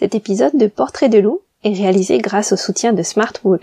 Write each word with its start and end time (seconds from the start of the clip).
Cet 0.00 0.14
épisode 0.14 0.56
de 0.56 0.66
Portrait 0.66 1.10
de 1.10 1.18
loup 1.18 1.42
est 1.62 1.74
réalisé 1.74 2.16
grâce 2.16 2.52
au 2.52 2.56
soutien 2.56 2.94
de 2.94 3.02
Smartwool. 3.02 3.58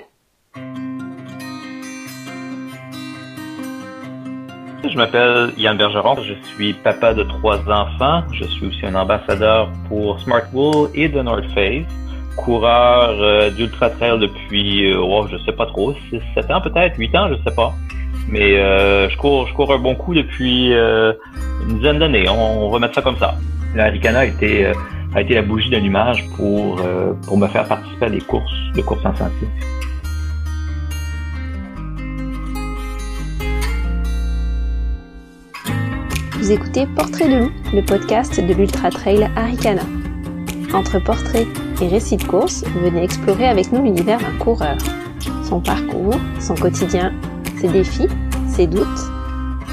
Je 4.84 4.96
m'appelle 4.96 5.52
Yann 5.58 5.76
Bergeron, 5.76 6.16
je 6.22 6.36
suis 6.54 6.74
papa 6.76 7.16
de 7.16 7.24
trois 7.24 7.58
enfants, 7.68 8.22
je 8.34 8.44
suis 8.44 8.68
aussi 8.68 8.86
un 8.86 8.94
ambassadeur 8.94 9.72
pour 9.90 10.20
Smartwool 10.20 10.92
et 10.94 11.10
de 11.10 11.20
North 11.24 11.50
Face, 11.56 11.88
coureur 12.36 13.20
euh, 13.20 13.50
d'ultra 13.50 13.90
trail 13.90 14.20
depuis, 14.20 14.92
euh, 14.92 15.02
oh, 15.02 15.26
je 15.32 15.38
sais 15.44 15.54
pas 15.54 15.66
trop, 15.66 15.96
6, 16.12 16.20
7 16.36 16.52
ans 16.52 16.62
peut-être, 16.62 17.00
8 17.00 17.16
ans, 17.16 17.30
je 17.30 17.50
sais 17.50 17.56
pas. 17.56 17.74
Mais 18.30 18.60
euh, 18.60 19.10
je 19.10 19.18
cours 19.18 19.48
je 19.48 19.56
cours 19.56 19.74
un 19.74 19.80
bon 19.80 19.96
coup 19.96 20.14
depuis 20.14 20.72
euh, 20.76 21.14
une 21.64 21.78
dizaine 21.78 21.98
d'années, 21.98 22.30
on, 22.30 22.68
on 22.68 22.70
va 22.70 22.78
mettre 22.78 22.94
ça 22.94 23.02
comme 23.02 23.18
ça. 23.18 23.34
La 23.76 23.86
Ricana 23.86 24.20
a 24.20 24.26
été, 24.26 24.68
euh, 24.68 24.74
a 25.18 25.22
été 25.22 25.34
la 25.34 25.42
bougie 25.42 25.70
d'allumage 25.72 26.28
pour, 26.36 26.80
euh, 26.80 27.14
pour 27.26 27.38
me 27.38 27.48
faire 27.48 27.68
participer 27.68 28.06
à 28.06 28.10
des 28.10 28.22
courses, 28.22 28.54
de 28.76 28.82
courses 28.82 29.04
en 29.04 29.16
sentier. 29.16 29.48
Vous 36.34 36.52
écoutez 36.52 36.86
Portrait 36.96 37.30
de 37.30 37.46
loup, 37.46 37.52
le 37.74 37.82
podcast 37.82 38.40
de 38.40 38.54
l'Ultra 38.54 38.92
Trail 38.92 39.28
Aricana. 39.36 39.82
Entre 40.72 41.00
portraits 41.04 41.48
et 41.82 41.88
récits 41.88 42.18
de 42.18 42.24
course, 42.24 42.64
venez 42.84 43.04
explorer 43.04 43.48
avec 43.48 43.72
nous 43.72 43.84
l'univers 43.84 44.20
d'un 44.20 44.38
coureur. 44.38 44.78
Son 45.44 45.62
parcours, 45.62 46.16
son 46.40 46.54
quotidien, 46.54 47.12
ses 47.60 47.70
défis, 47.70 48.08
ses 48.48 48.68
doutes. 48.68 48.86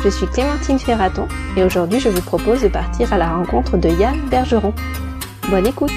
Je 0.02 0.08
suis 0.08 0.26
Clémentine 0.26 0.78
Ferraton 0.78 1.28
et 1.56 1.64
aujourd'hui 1.64 2.00
je 2.00 2.08
vous 2.08 2.22
propose 2.22 2.62
de 2.62 2.68
partir 2.68 3.12
à 3.12 3.18
la 3.18 3.28
rencontre 3.28 3.76
de 3.76 3.90
Yann 3.90 4.18
Bergeron. 4.30 4.72
Bonne 5.50 5.66
écoute. 5.66 5.90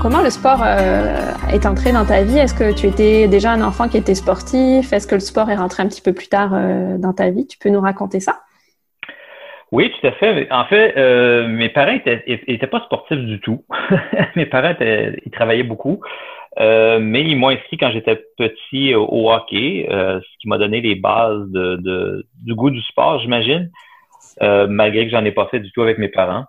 Comment 0.00 0.22
le 0.22 0.30
sport 0.30 0.62
euh, 0.64 1.32
est 1.52 1.66
entré 1.66 1.92
dans 1.92 2.04
ta 2.04 2.22
vie? 2.22 2.38
Est-ce 2.38 2.54
que 2.54 2.72
tu 2.72 2.86
étais 2.86 3.28
déjà 3.28 3.52
un 3.52 3.62
enfant 3.62 3.88
qui 3.88 3.96
était 3.96 4.14
sportif? 4.14 4.92
Est-ce 4.92 5.06
que 5.06 5.14
le 5.14 5.20
sport 5.20 5.50
est 5.50 5.56
rentré 5.56 5.82
un 5.82 5.88
petit 5.88 6.02
peu 6.02 6.12
plus 6.12 6.28
tard 6.28 6.52
euh, 6.54 6.98
dans 6.98 7.12
ta 7.12 7.30
vie? 7.30 7.46
Tu 7.46 7.58
peux 7.58 7.68
nous 7.68 7.80
raconter 7.80 8.20
ça? 8.20 8.40
Oui, 9.72 9.90
tout 9.90 10.06
à 10.06 10.12
fait. 10.12 10.52
En 10.52 10.66
fait, 10.66 10.96
euh, 10.98 11.48
mes 11.48 11.70
parents 11.70 11.92
étaient, 11.92 12.22
étaient 12.26 12.66
pas 12.66 12.82
sportifs 12.82 13.18
du 13.18 13.40
tout. 13.40 13.64
mes 14.36 14.44
parents 14.44 14.70
étaient, 14.70 15.18
ils 15.24 15.32
travaillaient 15.32 15.62
beaucoup, 15.62 16.00
euh, 16.60 16.98
mais 17.00 17.22
ils 17.22 17.36
m'ont 17.36 17.48
inscrit 17.48 17.78
quand 17.78 17.90
j'étais 17.90 18.22
petit 18.36 18.94
au, 18.94 19.32
hockey, 19.32 19.88
euh, 19.90 20.20
ce 20.20 20.38
qui 20.40 20.48
m'a 20.48 20.58
donné 20.58 20.82
les 20.82 20.94
bases 20.94 21.48
de, 21.48 21.76
de, 21.76 22.26
du 22.44 22.54
goût 22.54 22.68
du 22.68 22.82
sport, 22.82 23.20
j'imagine, 23.20 23.70
euh, 24.40 24.66
malgré 24.68 25.04
que 25.04 25.10
j'en 25.10 25.24
ai 25.24 25.32
pas 25.32 25.48
fait 25.48 25.60
du 25.60 25.70
tout 25.72 25.82
avec 25.82 25.98
mes 25.98 26.08
parents. 26.08 26.44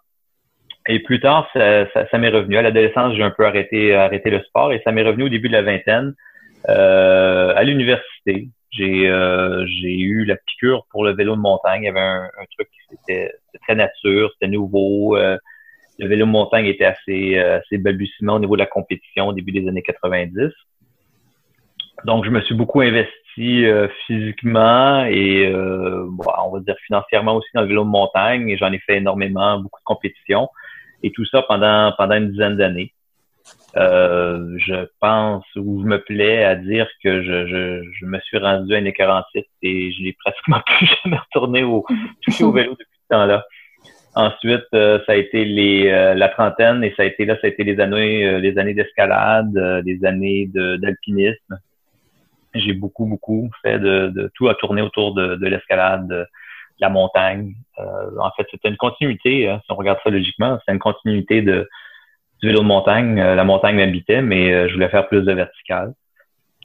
Et 0.88 1.00
plus 1.00 1.20
tard, 1.20 1.50
ça, 1.54 1.90
ça, 1.92 2.08
ça 2.10 2.18
m'est 2.18 2.30
revenu. 2.30 2.58
À 2.58 2.62
l'adolescence, 2.62 3.16
j'ai 3.16 3.24
un 3.24 3.32
peu 3.32 3.46
arrêté, 3.46 3.96
arrêté 3.96 4.30
le 4.30 4.42
sport 4.42 4.74
et 4.74 4.82
ça 4.84 4.92
m'est 4.92 5.04
revenu 5.04 5.24
au 5.24 5.30
début 5.30 5.48
de 5.48 5.54
la 5.54 5.62
vingtaine. 5.62 6.14
Euh, 6.70 7.54
à 7.56 7.64
l'université, 7.64 8.50
j'ai 8.72 9.08
euh, 9.08 9.66
eu 9.84 10.26
la 10.26 10.36
piqûre 10.36 10.86
pour 10.92 11.06
le 11.06 11.14
vélo 11.14 11.36
de 11.36 11.42
montagne. 11.42 11.84
Il 11.84 11.86
y 11.86 11.90
avait 11.90 12.00
un, 12.00 12.24
un 12.24 12.46
truc 12.56 12.70
qui 12.70 12.96
était 12.96 13.32
très 13.62 13.76
nature, 13.76 14.32
c'était 14.34 14.52
nouveau. 14.52 15.16
Euh, 15.16 15.38
le 16.00 16.08
vélo 16.08 16.26
de 16.26 16.32
montagne 16.32 16.66
était 16.66 16.86
assez, 16.86 17.38
assez 17.38 17.78
balbutiement 17.78 18.36
au 18.36 18.40
niveau 18.40 18.56
de 18.56 18.62
la 18.62 18.66
compétition 18.66 19.28
au 19.28 19.34
début 19.34 19.52
des 19.52 19.68
années 19.68 19.84
90. 19.84 20.52
Donc, 22.06 22.26
je 22.26 22.30
me 22.30 22.42
suis 22.42 22.56
beaucoup 22.56 22.82
investi 22.82 23.14
euh, 23.42 23.88
physiquement 24.06 25.06
et 25.06 25.46
euh, 25.48 26.08
on 26.44 26.52
va 26.52 26.60
dire 26.60 26.76
financièrement 26.86 27.36
aussi 27.36 27.50
dans 27.54 27.62
le 27.62 27.68
vélo 27.68 27.84
de 27.84 27.90
montagne 27.90 28.50
et 28.50 28.58
j'en 28.58 28.72
ai 28.72 28.80
fait 28.80 28.98
énormément, 28.98 29.60
beaucoup 29.60 29.80
de 29.80 29.86
compétitions 29.86 30.50
et 31.02 31.12
tout 31.12 31.26
ça 31.26 31.42
pendant 31.44 31.94
pendant 31.98 32.16
une 32.16 32.32
dizaine 32.32 32.58
d'années. 32.58 32.94
Euh, 33.76 34.56
je 34.60 34.88
pense 35.00 35.44
ou 35.56 35.82
je 35.82 35.88
me 35.88 35.98
plais 35.98 36.44
à 36.44 36.56
dire 36.56 36.88
que 37.04 37.24
je, 37.24 37.48
je, 37.48 37.84
je 38.00 38.06
me 38.06 38.20
suis 38.20 38.38
rendu 38.38 38.74
à 38.76 38.78
une 38.78 38.88
écœurantite 38.88 39.48
et 39.64 39.92
je 39.92 40.04
n'ai 40.04 40.14
pratiquement 40.14 40.62
plus 40.66 40.88
jamais 41.04 41.18
retourné 41.18 41.64
au 41.64 41.86
au 42.42 42.52
vélo 42.52 42.72
depuis 42.72 43.00
ce 43.04 43.16
temps-là. 43.16 43.44
Ensuite, 44.16 44.68
euh, 44.76 45.00
ça 45.08 45.14
a 45.14 45.16
été 45.16 45.44
les 45.44 45.90
euh, 45.90 46.14
la 46.14 46.30
trentaine 46.30 46.84
et 46.84 46.94
ça 46.96 47.02
a 47.02 47.06
été 47.06 47.26
là, 47.26 47.36
ça 47.42 47.48
a 47.48 47.50
été 47.50 47.64
les 47.64 47.80
années 47.80 48.28
euh, 48.28 48.40
les 48.40 48.58
années 48.60 48.76
d'escalade, 48.76 49.52
les 49.86 50.06
années 50.06 50.50
d'alpinisme. 50.54 51.58
J'ai 52.56 52.74
beaucoup 52.74 53.06
beaucoup 53.06 53.50
fait 53.62 53.80
de, 53.80 54.08
de, 54.08 54.32
tout 54.36 54.50
à 54.50 54.56
tourner 54.56 54.82
autour 54.82 55.14
de, 55.14 55.36
de 55.36 55.48
l'escalade, 55.48 56.08
de 56.08 56.26
la 56.80 56.90
montagne. 56.90 57.54
en 57.78 58.32
fait, 58.38 58.48
c'était 58.52 58.70
une 58.70 58.78
continuité. 58.78 59.50
Hein, 59.50 59.62
si 59.66 59.72
on 59.72 59.76
regarde 59.76 60.00
ça 60.04 60.10
logiquement, 60.10 60.60
c'est 60.66 60.74
une 60.74 60.80
continuité 60.80 61.42
de 61.42 61.68
du 62.42 62.48
vélo 62.50 62.60
de 62.60 62.66
montagne. 62.66 63.16
la 63.16 63.44
montagne 63.44 63.78
m'habitait, 63.78 64.22
mais 64.22 64.68
je 64.68 64.74
voulais 64.74 64.90
faire 64.90 65.08
plus 65.08 65.22
de 65.22 65.32
vertical. 65.32 65.94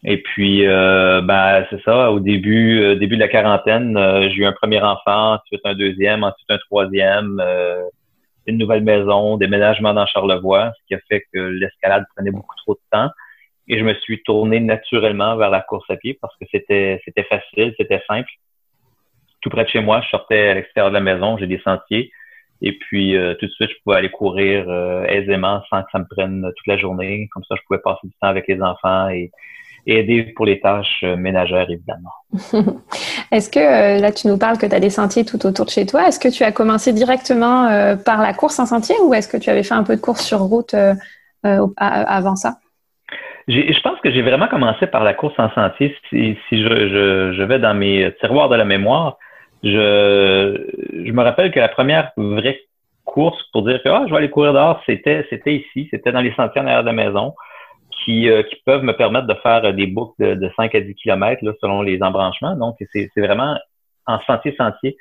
Et 0.04 0.22
puis, 0.22 0.66
euh, 0.66 1.20
ben, 1.22 1.66
c'est 1.70 1.82
ça, 1.82 2.12
au 2.12 2.20
début, 2.20 2.80
euh, 2.80 2.94
début 2.94 3.16
de 3.16 3.20
la 3.20 3.28
quarantaine, 3.28 3.96
euh, 3.96 4.28
j'ai 4.30 4.42
eu 4.42 4.44
un 4.44 4.52
premier 4.52 4.80
enfant, 4.80 5.34
ensuite 5.34 5.60
un 5.64 5.74
deuxième, 5.74 6.22
ensuite 6.22 6.50
un 6.50 6.58
troisième, 6.58 7.42
une 8.46 8.58
nouvelle 8.58 8.84
maison, 8.84 9.36
déménagement 9.36 9.92
dans 9.94 10.06
Charlevoix, 10.06 10.72
ce 10.78 10.86
qui 10.86 10.94
a 10.94 10.98
fait 11.08 11.24
que 11.32 11.38
l'escalade 11.38 12.04
prenait 12.14 12.30
beaucoup 12.30 12.54
trop 12.64 12.74
de 12.74 12.80
temps. 12.90 13.10
Et 13.68 13.78
je 13.78 13.84
me 13.84 13.94
suis 13.94 14.22
tourné 14.22 14.60
naturellement 14.60 15.36
vers 15.36 15.50
la 15.50 15.60
course 15.60 15.88
à 15.90 15.96
pied 15.96 16.18
parce 16.20 16.34
que 16.36 16.46
c'était 16.50 17.00
c'était 17.04 17.24
facile, 17.24 17.74
c'était 17.76 18.02
simple. 18.06 18.30
Tout 19.40 19.50
près 19.50 19.64
de 19.64 19.68
chez 19.68 19.80
moi, 19.80 20.00
je 20.02 20.08
sortais 20.08 20.48
à 20.48 20.54
l'extérieur 20.54 20.90
de 20.90 20.94
la 20.94 21.00
maison, 21.00 21.38
j'ai 21.38 21.46
des 21.46 21.60
sentiers. 21.60 22.10
Et 22.60 22.72
puis 22.72 23.14
tout 23.38 23.46
de 23.46 23.52
suite, 23.52 23.70
je 23.70 23.76
pouvais 23.84 23.96
aller 23.96 24.10
courir 24.10 24.68
aisément 25.08 25.62
sans 25.70 25.82
que 25.82 25.90
ça 25.92 26.00
me 26.00 26.06
prenne 26.10 26.42
toute 26.56 26.66
la 26.66 26.76
journée. 26.76 27.28
Comme 27.32 27.44
ça, 27.44 27.54
je 27.54 27.60
pouvais 27.68 27.78
passer 27.78 28.00
du 28.04 28.12
temps 28.20 28.26
avec 28.26 28.48
les 28.48 28.60
enfants 28.60 29.08
et 29.10 29.30
et 29.88 30.00
aider 30.00 30.22
pour 30.36 30.44
les 30.44 30.60
tâches 30.60 31.00
euh, 31.02 31.16
ménagères, 31.16 31.68
évidemment. 31.70 32.12
Est-ce 33.32 33.48
que, 33.50 33.58
euh, 33.58 33.98
là, 33.98 34.12
tu 34.12 34.28
nous 34.28 34.36
parles 34.36 34.58
que 34.58 34.66
tu 34.66 34.74
as 34.74 34.80
des 34.80 34.90
sentiers 34.90 35.24
tout 35.24 35.44
autour 35.46 35.64
de 35.64 35.70
chez 35.70 35.86
toi. 35.86 36.06
Est-ce 36.06 36.20
que 36.20 36.28
tu 36.28 36.44
as 36.44 36.52
commencé 36.52 36.92
directement 36.92 37.66
euh, 37.66 37.96
par 37.96 38.20
la 38.20 38.34
course 38.34 38.58
en 38.58 38.66
sentier 38.66 38.94
ou 39.02 39.14
est-ce 39.14 39.28
que 39.28 39.38
tu 39.38 39.48
avais 39.48 39.62
fait 39.62 39.74
un 39.74 39.84
peu 39.84 39.96
de 39.96 40.00
course 40.00 40.24
sur 40.24 40.40
route 40.40 40.74
avant 41.42 42.36
ça? 42.36 42.58
Je 43.48 43.80
pense 43.80 43.98
que 44.00 44.10
j'ai 44.10 44.22
vraiment 44.22 44.46
commencé 44.46 44.86
par 44.86 45.04
la 45.04 45.14
course 45.14 45.38
en 45.38 45.50
sentier. 45.50 45.96
Si, 46.10 46.36
si 46.48 46.62
je, 46.62 46.68
je, 46.68 47.32
je, 47.32 47.42
vais 47.42 47.58
dans 47.58 47.74
mes 47.74 48.14
tiroirs 48.20 48.50
de 48.50 48.56
la 48.56 48.66
mémoire, 48.66 49.16
je, 49.62 50.70
je 50.92 51.12
me 51.12 51.22
rappelle 51.22 51.50
que 51.50 51.58
la 51.58 51.68
première 51.68 52.12
vraie 52.16 52.60
course 53.04 53.42
pour 53.52 53.62
dire 53.66 53.82
que 53.82 53.88
ah, 53.88 54.04
je 54.06 54.10
vais 54.10 54.18
aller 54.18 54.30
courir 54.30 54.52
dehors, 54.52 54.82
c'était 54.84 55.26
c'était 55.30 55.54
ici, 55.54 55.88
c'était 55.90 56.12
dans 56.12 56.20
les 56.20 56.34
sentiers 56.34 56.60
en 56.60 56.66
arrière 56.66 56.82
de 56.82 56.88
la 56.88 56.92
maison 56.92 57.34
qui, 58.04 58.28
euh, 58.28 58.42
qui 58.42 58.56
peuvent 58.66 58.82
me 58.82 58.92
permettre 58.92 59.26
de 59.26 59.34
faire 59.34 59.72
des 59.72 59.86
boucles 59.86 60.14
de, 60.18 60.34
de 60.34 60.50
5 60.56 60.74
à 60.74 60.80
10 60.80 60.94
km 60.94 61.44
là, 61.44 61.52
selon 61.60 61.82
les 61.82 62.02
embranchements. 62.02 62.54
Donc, 62.54 62.76
c'est 62.92 63.10
vraiment 63.16 63.58
en 64.06 64.20
sentier-sentier. 64.26 64.96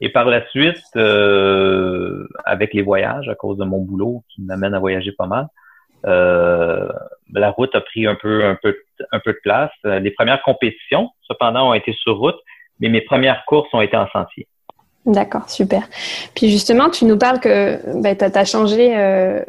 Et 0.00 0.10
par 0.10 0.26
la 0.26 0.46
suite, 0.48 0.82
euh, 0.96 2.26
avec 2.44 2.74
les 2.74 2.82
voyages, 2.82 3.28
à 3.28 3.34
cause 3.34 3.56
de 3.58 3.64
mon 3.64 3.80
boulot 3.80 4.22
qui 4.28 4.42
m'amène 4.42 4.74
à 4.74 4.78
voyager 4.78 5.12
pas 5.12 5.26
mal, 5.26 5.46
euh, 6.06 6.88
la 7.32 7.50
route 7.50 7.74
a 7.74 7.80
pris 7.80 8.06
un 8.06 8.14
peu, 8.14 8.44
un 8.44 8.56
peu, 8.62 8.76
un 9.12 9.20
peu 9.20 9.32
de 9.32 9.38
place. 9.42 9.70
Les 9.84 10.10
premières 10.10 10.42
compétitions, 10.42 11.10
cependant, 11.26 11.70
ont 11.70 11.74
été 11.74 11.92
sur 11.92 12.18
route, 12.18 12.38
mais 12.80 12.88
mes 12.88 13.00
premières 13.00 13.44
courses 13.46 13.68
ont 13.72 13.80
été 13.80 13.96
en 13.96 14.08
sentier. 14.08 14.46
D'accord, 15.06 15.48
super. 15.48 15.88
Puis 16.34 16.50
justement, 16.50 16.90
tu 16.90 17.04
nous 17.04 17.16
parles 17.16 17.38
que 17.38 17.78
ben, 18.00 18.16
tu 18.16 18.24
as, 18.24 18.44
changé, 18.44 18.96
euh, 18.98 19.40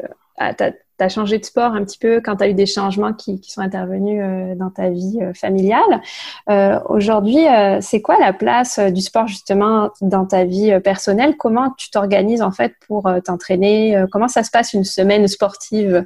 changé 1.08 1.38
de 1.38 1.44
sport 1.44 1.72
un 1.72 1.84
petit 1.84 1.98
peu 1.98 2.20
quand 2.20 2.36
tu 2.36 2.44
as 2.44 2.48
eu 2.48 2.54
des 2.54 2.66
changements 2.66 3.12
qui, 3.12 3.40
sont 3.42 3.60
intervenus 3.60 4.20
euh, 4.22 4.54
dans 4.54 4.70
ta 4.70 4.90
vie 4.90 5.18
euh, 5.20 5.32
familiale. 5.34 6.00
Euh, 6.48 6.78
Aujourd'hui, 6.88 7.46
euh, 7.48 7.78
c'est 7.80 8.00
quoi 8.00 8.18
la 8.20 8.32
place 8.32 8.78
euh, 8.78 8.90
du 8.90 9.00
sport 9.00 9.26
justement 9.26 9.90
dans 10.00 10.26
ta 10.26 10.44
vie 10.44 10.70
euh, 10.70 10.78
personnelle? 10.78 11.36
Comment 11.36 11.70
tu 11.76 11.90
t'organises 11.90 12.42
en 12.42 12.52
fait 12.52 12.74
pour 12.86 13.10
t'entraîner? 13.24 14.04
Comment 14.12 14.28
ça 14.28 14.44
se 14.44 14.50
passe 14.50 14.72
une 14.72 14.84
semaine 14.84 15.26
sportive? 15.26 16.04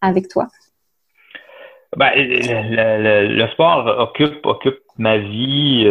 Avec 0.00 0.28
toi? 0.28 0.46
Ben, 1.96 2.10
le, 2.16 3.26
le, 3.26 3.34
le, 3.34 3.48
sport 3.48 3.86
occupe, 3.98 4.44
occupe 4.44 4.78
ma 4.98 5.18
vie 5.18 5.84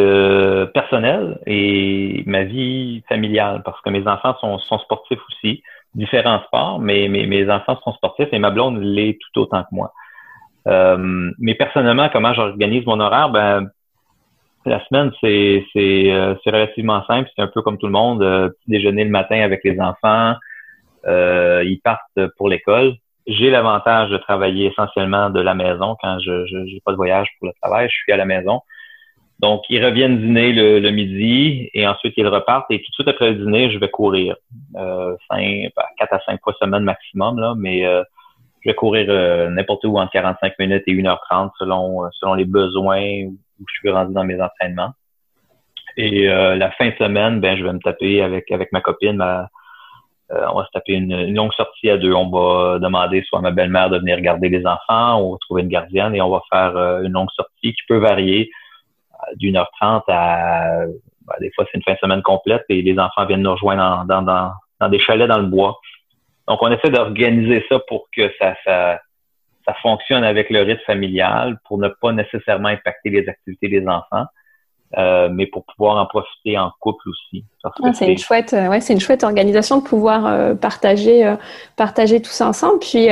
personnelle 0.74 1.40
et 1.48 2.24
ma 2.28 2.44
vie 2.44 3.04
familiale 3.10 3.64
parce 3.64 3.82
que 3.82 3.90
mes 3.90 4.06
enfants 4.08 4.36
sont, 4.40 4.60
sont 4.60 4.78
sportifs 4.80 5.20
aussi 5.30 5.64
différents 5.96 6.42
sports, 6.44 6.80
mais, 6.80 7.08
mais 7.08 7.26
mes 7.26 7.50
enfants 7.50 7.80
sont 7.84 7.94
sportifs 7.94 8.30
et 8.32 8.40
ma 8.40 8.52
blonde 8.52 8.80
l'est 8.82 9.18
tout 9.20 9.42
autant 9.42 9.64
que 9.64 9.70
moi. 9.72 9.94
Euh, 10.68 11.32
mais 11.40 11.56
personnellement, 11.56 12.10
comment 12.12 12.34
j'organise 12.34 12.86
mon 12.86 13.00
horaire? 13.00 13.30
Ben, 13.30 13.70
la 14.66 14.84
semaine, 14.86 15.12
c'est 15.22 15.64
euh, 16.12 16.34
relativement 16.46 17.06
simple. 17.06 17.30
C'est 17.36 17.42
un 17.42 17.48
peu 17.48 17.62
comme 17.62 17.78
tout 17.78 17.86
le 17.86 17.92
monde. 17.92 18.24
Euh, 18.24 18.50
déjeuner 18.68 19.04
le 19.04 19.12
matin 19.12 19.42
avec 19.42 19.64
les 19.64 19.80
enfants. 19.80 20.34
Euh, 21.06 21.64
ils 21.66 21.80
partent 21.80 22.20
pour 22.38 22.50
l'école. 22.50 22.96
J'ai 23.28 23.50
l'avantage 23.50 24.10
de 24.10 24.18
travailler 24.18 24.68
essentiellement 24.68 25.30
de 25.30 25.42
la 25.42 25.56
maison 25.56 25.98
quand 26.02 26.20
je 26.20 26.64
n'ai 26.64 26.82
pas 26.86 26.92
de 26.92 26.98
voyage 26.98 27.28
pour 27.40 27.48
le 27.48 27.54
travail. 27.62 27.88
Je 27.90 27.96
suis 27.96 28.12
à 28.12 28.18
la 28.18 28.26
maison. 28.26 28.62
Donc, 29.40 29.64
ils 29.70 29.84
reviennent 29.84 30.20
dîner 30.20 30.54
le, 30.54 30.90
midi 30.92 31.70
et 31.74 31.86
ensuite 31.88 32.14
ils 32.18 32.28
repartent. 32.28 32.70
Et 32.70 32.80
tout 32.80 32.90
de 32.90 32.94
suite 32.94 33.08
après 33.08 33.32
le 33.32 33.36
dîner, 33.36 33.70
je 33.72 33.80
vais 33.80 33.90
courir. 33.90 34.36
Euh, 34.78 35.16
cinq, 35.30 35.72
ben, 35.76 35.84
quatre 35.98 36.14
à 36.14 36.20
cinq 36.26 36.40
fois 36.42 36.54
semaine 36.62 36.84
maximum, 36.84 37.40
là, 37.40 37.54
mais 37.58 37.86
euh, 37.86 38.04
je 38.62 38.70
vais 38.70 38.76
courir 38.76 39.08
euh, 39.10 39.50
n'importe 39.50 39.84
où 39.86 39.98
entre 39.98 40.12
45 40.14 40.58
minutes 40.60 40.84
et 40.88 40.94
1h30 40.94 41.52
selon, 41.60 42.10
selon 42.14 42.34
les 42.36 42.46
besoins 42.46 43.26
où 43.26 43.66
je 43.68 43.74
suis 43.80 43.90
rendu 43.90 44.14
dans 44.14 44.24
mes 44.24 44.42
entraînements. 44.42 44.92
Et 45.98 46.28
la 46.28 46.72
fin 46.72 46.90
de 46.90 46.96
semaine, 46.96 47.40
ben, 47.40 47.58
je 47.58 47.64
vais 47.64 47.72
me 47.72 47.80
taper 47.80 48.22
avec, 48.22 48.52
avec 48.52 48.74
ma 48.74 48.82
copine, 48.82 49.16
ma, 49.16 49.50
on 50.30 50.58
va 50.58 50.66
se 50.66 50.72
taper 50.72 50.94
une, 50.94 51.34
longue 51.34 51.54
sortie 51.54 51.90
à 51.90 51.98
deux. 51.98 52.14
On 52.14 52.30
va 52.30 52.80
demander 52.80 53.24
soit 53.28 53.42
ma 53.42 53.52
belle-mère 53.52 53.90
de 53.90 54.00
venir 54.00 54.20
garder 54.22 54.50
les 54.50 54.66
enfants 54.66 55.22
ou 55.22 55.38
trouver 55.38 55.62
une 55.62 55.70
gardienne 55.70 56.16
et 56.16 56.22
on 56.22 56.30
va 56.30 56.42
faire 56.52 56.76
une 57.04 57.12
longue 57.12 57.32
sortie 57.36 57.74
qui 57.74 57.82
peut 57.88 57.98
varier 57.98 58.50
d'une 59.36 59.58
heure 59.58 59.70
trente 59.80 60.04
à 60.08 60.86
ben, 61.28 61.36
des 61.40 61.52
fois 61.56 61.66
c'est 61.66 61.78
une 61.78 61.84
fin 61.84 61.94
de 61.94 61.98
semaine 61.98 62.22
complète 62.22 62.64
et 62.70 62.82
les 62.82 63.00
enfants 63.00 63.26
viennent 63.26 63.42
nous 63.42 63.52
rejoindre 63.52 64.06
dans, 64.06 64.90
des 64.90 65.00
chalets 65.00 65.28
dans 65.28 65.40
le 65.40 65.48
bois. 65.48 65.80
Donc 66.48 66.62
on 66.62 66.72
essaie 66.72 66.90
d'organiser 66.90 67.66
ça 67.70 67.80
pour 67.88 68.08
que 68.16 68.32
ça, 68.40 68.56
ça, 68.64 69.00
ça 69.68 69.74
fonctionne 69.82 70.24
avec 70.24 70.50
le 70.50 70.62
rythme 70.62 70.84
familial, 70.86 71.58
pour 71.68 71.80
ne 71.80 71.88
pas 71.88 72.12
nécessairement 72.12 72.70
impacter 72.70 73.10
les 73.10 73.28
activités 73.28 73.68
des 73.68 73.88
enfants. 73.88 74.26
Euh, 74.98 75.30
mais 75.30 75.48
pour 75.48 75.66
pouvoir 75.66 75.98
en 75.98 76.06
profiter 76.06 76.58
en 76.58 76.72
couple 76.80 77.10
aussi. 77.10 77.44
Ah, 77.64 77.72
c'est 77.94 78.12
une 78.12 78.18
chouette, 78.18 78.54
euh, 78.54 78.70
ouais, 78.70 78.80
c'est 78.80 78.94
une 78.94 79.00
chouette 79.00 79.24
organisation 79.24 79.80
de 79.80 79.84
pouvoir 79.84 80.26
euh, 80.26 80.56
partager, 80.56 81.36
partager 81.76 82.22
tout 82.22 82.30
ça 82.30 82.48
ensemble. 82.48 82.80
Puis 82.80 83.08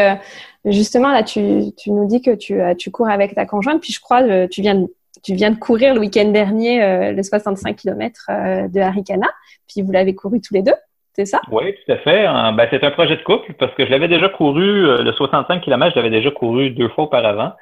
justement 0.65 1.11
là, 1.11 1.23
tu, 1.23 1.73
tu 1.75 1.91
nous 1.91 2.07
dis 2.07 2.21
que 2.21 2.35
tu, 2.35 2.61
tu 2.77 2.91
cours 2.91 3.09
avec 3.09 3.35
ta 3.35 3.45
conjointe. 3.45 3.81
Puis 3.81 3.91
je 3.91 3.99
crois, 3.99 4.47
tu 4.47 4.61
viens 4.61 4.75
de 4.75 4.87
tu 5.23 5.33
viens 5.33 5.51
de 5.51 5.57
courir 5.57 5.93
le 5.93 6.01
week-end 6.01 6.29
dernier 6.29 6.83
euh, 6.83 7.11
le 7.13 7.23
65 7.23 7.75
km 7.77 8.27
euh, 8.29 8.67
de 8.67 8.79
Haricana, 8.79 9.27
puis 9.67 9.81
vous 9.81 9.91
l'avez 9.91 10.13
couru 10.13 10.41
tous 10.41 10.53
les 10.53 10.61
deux, 10.61 10.75
c'est 11.13 11.25
ça? 11.25 11.39
Oui, 11.49 11.73
tout 11.73 11.91
à 11.91 11.97
fait. 11.97 12.25
Ben, 12.25 12.67
c'est 12.69 12.83
un 12.83 12.91
projet 12.91 13.15
de 13.15 13.23
couple 13.23 13.53
parce 13.53 13.73
que 13.75 13.85
je 13.85 13.91
l'avais 13.91 14.07
déjà 14.07 14.29
couru, 14.29 14.85
euh, 14.85 15.01
le 15.01 15.13
65 15.13 15.61
km, 15.61 15.91
je 15.91 15.95
l'avais 15.95 16.09
déjà 16.09 16.29
couru 16.29 16.71
deux 16.71 16.89
fois 16.89 17.05
auparavant. 17.05 17.53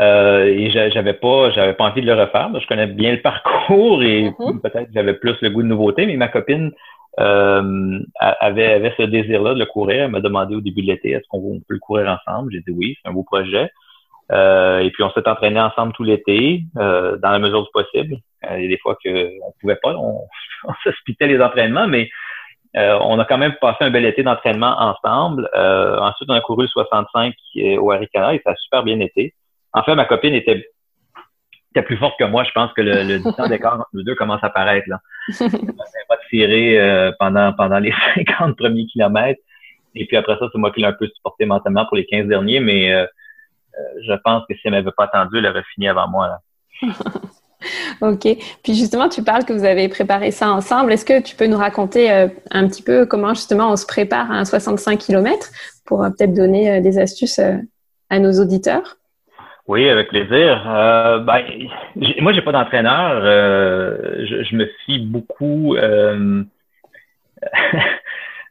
Euh, 0.00 0.44
et 0.44 0.70
j'avais 0.70 1.14
pas, 1.14 1.50
j'avais 1.50 1.72
pas 1.72 1.84
envie 1.84 2.02
de 2.02 2.06
le 2.06 2.14
refaire. 2.14 2.50
Je 2.60 2.66
connais 2.66 2.86
bien 2.86 3.12
le 3.12 3.22
parcours 3.22 4.02
et 4.02 4.30
mm-hmm. 4.30 4.60
peut-être 4.60 4.90
j'avais 4.92 5.14
plus 5.14 5.36
le 5.40 5.50
goût 5.50 5.62
de 5.62 5.68
nouveauté, 5.68 6.06
mais 6.06 6.16
ma 6.16 6.28
copine 6.28 6.72
euh, 7.18 7.98
avait, 8.20 8.72
avait 8.72 8.94
ce 8.96 9.02
désir-là 9.02 9.54
de 9.54 9.58
le 9.58 9.66
courir. 9.66 10.04
Elle 10.04 10.10
m'a 10.10 10.20
demandé 10.20 10.54
au 10.54 10.60
début 10.60 10.82
de 10.82 10.88
l'été, 10.88 11.10
est-ce 11.12 11.26
qu'on 11.28 11.60
peut 11.66 11.74
le 11.74 11.80
courir 11.80 12.08
ensemble? 12.08 12.52
J'ai 12.52 12.60
dit 12.60 12.70
oui, 12.70 12.96
c'est 13.02 13.08
un 13.08 13.12
beau 13.12 13.24
projet. 13.24 13.70
Euh, 14.30 14.80
et 14.80 14.90
puis 14.90 15.02
on 15.02 15.10
s'est 15.10 15.26
entraîné 15.26 15.60
ensemble 15.60 15.92
tout 15.94 16.04
l'été, 16.04 16.62
euh, 16.76 17.16
dans 17.18 17.30
la 17.30 17.38
mesure 17.38 17.62
du 17.62 17.70
possible. 17.72 18.16
Euh, 18.44 18.58
il 18.58 18.64
y 18.64 18.66
a 18.66 18.68
des 18.68 18.78
fois 18.78 18.96
qu'on 19.02 19.52
pouvait 19.60 19.78
pas, 19.82 19.94
on, 19.94 20.20
on 20.64 20.72
se 20.84 20.90
les 21.20 21.40
entraînements, 21.40 21.88
mais 21.88 22.10
on 22.74 23.18
a 23.18 23.24
quand 23.24 23.38
même 23.38 23.54
passé 23.60 23.78
un 23.80 23.90
bel 23.90 24.04
été 24.04 24.22
d'entraînement 24.22 24.76
ensemble. 24.78 25.48
ensuite, 25.54 26.30
on 26.30 26.34
a 26.34 26.40
couru 26.40 26.64
le 26.64 26.68
65 26.68 27.34
au 27.78 27.90
Haricana 27.90 28.34
et 28.34 28.42
ça 28.44 28.52
a 28.52 28.54
super 28.56 28.84
bien 28.84 29.00
été. 29.00 29.34
En 29.78 29.82
fait, 29.84 29.94
ma 29.94 30.04
copine 30.04 30.34
était, 30.34 30.70
était 31.72 31.82
plus 31.82 31.96
forte 31.96 32.18
que 32.18 32.24
moi. 32.24 32.44
Je 32.44 32.50
pense 32.52 32.72
que 32.72 32.82
le, 32.82 33.02
le 33.04 33.18
distance 33.18 33.48
d'écart 33.48 33.74
entre 33.74 33.88
nous 33.92 34.02
deux 34.02 34.14
commence 34.14 34.42
à 34.42 34.50
paraître. 34.50 34.88
Là. 34.88 35.00
Elle 35.40 35.50
m'a 35.50 36.16
tiré 36.30 37.12
pendant, 37.18 37.52
pendant 37.52 37.78
les 37.78 37.92
50 38.14 38.56
premiers 38.56 38.86
kilomètres. 38.86 39.40
Et 39.94 40.06
puis 40.06 40.16
après 40.16 40.36
ça, 40.38 40.46
c'est 40.52 40.58
moi 40.58 40.70
qui 40.70 40.80
l'ai 40.80 40.86
un 40.86 40.92
peu 40.92 41.06
supporté 41.08 41.46
mentalement 41.46 41.86
pour 41.86 41.96
les 41.96 42.06
15 42.06 42.26
derniers, 42.26 42.60
mais 42.60 42.92
euh, 42.92 43.06
je 44.06 44.12
pense 44.24 44.44
que 44.48 44.54
si 44.54 44.60
elle 44.64 44.72
m'avait 44.72 44.92
pas 44.92 45.04
attendu, 45.04 45.38
elle 45.38 45.46
aurait 45.46 45.64
fini 45.74 45.88
avant 45.88 46.08
moi. 46.08 46.28
Là. 46.28 46.92
ok. 48.00 48.36
Puis 48.62 48.74
justement, 48.74 49.08
tu 49.08 49.22
parles 49.22 49.44
que 49.44 49.52
vous 49.52 49.64
avez 49.64 49.88
préparé 49.88 50.30
ça 50.30 50.50
ensemble. 50.50 50.92
Est-ce 50.92 51.04
que 51.04 51.20
tu 51.20 51.36
peux 51.36 51.46
nous 51.46 51.58
raconter 51.58 52.10
euh, 52.10 52.28
un 52.50 52.68
petit 52.68 52.82
peu 52.82 53.06
comment 53.06 53.34
justement 53.34 53.70
on 53.70 53.76
se 53.76 53.86
prépare 53.86 54.30
à 54.30 54.34
un 54.34 54.44
65 54.44 54.98
km 54.98 55.48
pour 55.84 56.04
euh, 56.04 56.10
peut-être 56.10 56.34
donner 56.34 56.80
des 56.80 56.98
astuces 56.98 57.40
à 58.10 58.18
nos 58.18 58.40
auditeurs? 58.40 58.97
Oui, 59.68 59.88
avec 59.88 60.08
plaisir. 60.08 60.64
Euh, 60.66 61.20
ben, 61.20 61.44
moi, 62.20 62.32
j'ai 62.32 62.42
pas 62.42 62.52
d'entraîneur. 62.52 63.22
je, 63.22 64.56
me 64.56 64.66
fie 64.84 64.98
beaucoup. 64.98 65.76
c'est 65.78 65.84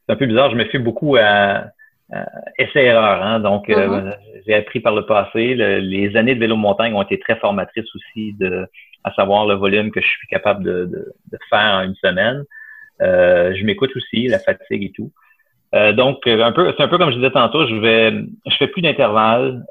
un 0.08 0.16
peu 0.16 0.26
bizarre. 0.26 0.52
Je 0.52 0.56
me 0.56 0.66
fie 0.66 0.78
beaucoup 0.78 1.18
à, 1.18 1.66
euh, 2.14 2.24
essai-erreur. 2.58 3.22
Hein? 3.22 3.40
Donc, 3.42 3.70
euh, 3.70 3.88
mm-hmm. 3.88 4.18
j'ai 4.46 4.56
appris 4.56 4.80
par 4.80 4.96
le 4.96 5.06
passé. 5.06 5.56
les 5.56 6.16
années 6.16 6.36
de 6.36 6.40
vélo 6.40 6.56
montagne 6.56 6.94
ont 6.94 7.02
été 7.02 7.20
très 7.20 7.36
formatrices 7.36 7.94
aussi, 7.96 8.34
de, 8.40 8.66
à 9.04 9.12
savoir 9.14 9.46
le 9.46 9.56
volume 9.56 9.92
que 9.92 10.00
je 10.00 10.08
suis 10.08 10.28
capable 10.28 10.64
de, 10.64 10.86
de, 10.86 11.14
de 11.32 11.38
faire 11.50 11.60
en 11.60 11.82
une 11.82 11.96
semaine. 11.96 12.46
Euh, 13.02 13.54
je 13.56 13.64
m'écoute 13.66 13.92
aussi, 13.96 14.28
la 14.28 14.40
fatigue 14.40 14.84
et 14.84 14.92
tout. 14.92 15.12
Euh, 15.76 15.94
donc, 15.94 16.26
un 16.28 16.52
peu, 16.52 16.74
c'est 16.78 16.84
un 16.84 16.88
peu 16.88 16.98
comme 16.98 17.12
je 17.12 17.16
disais 17.16 17.32
tantôt, 17.32 17.68
je 17.68 17.76
vais, 17.76 18.12
je 18.12 18.56
fais 18.58 18.68
plus 18.68 18.82
d'intervalles 18.82 19.64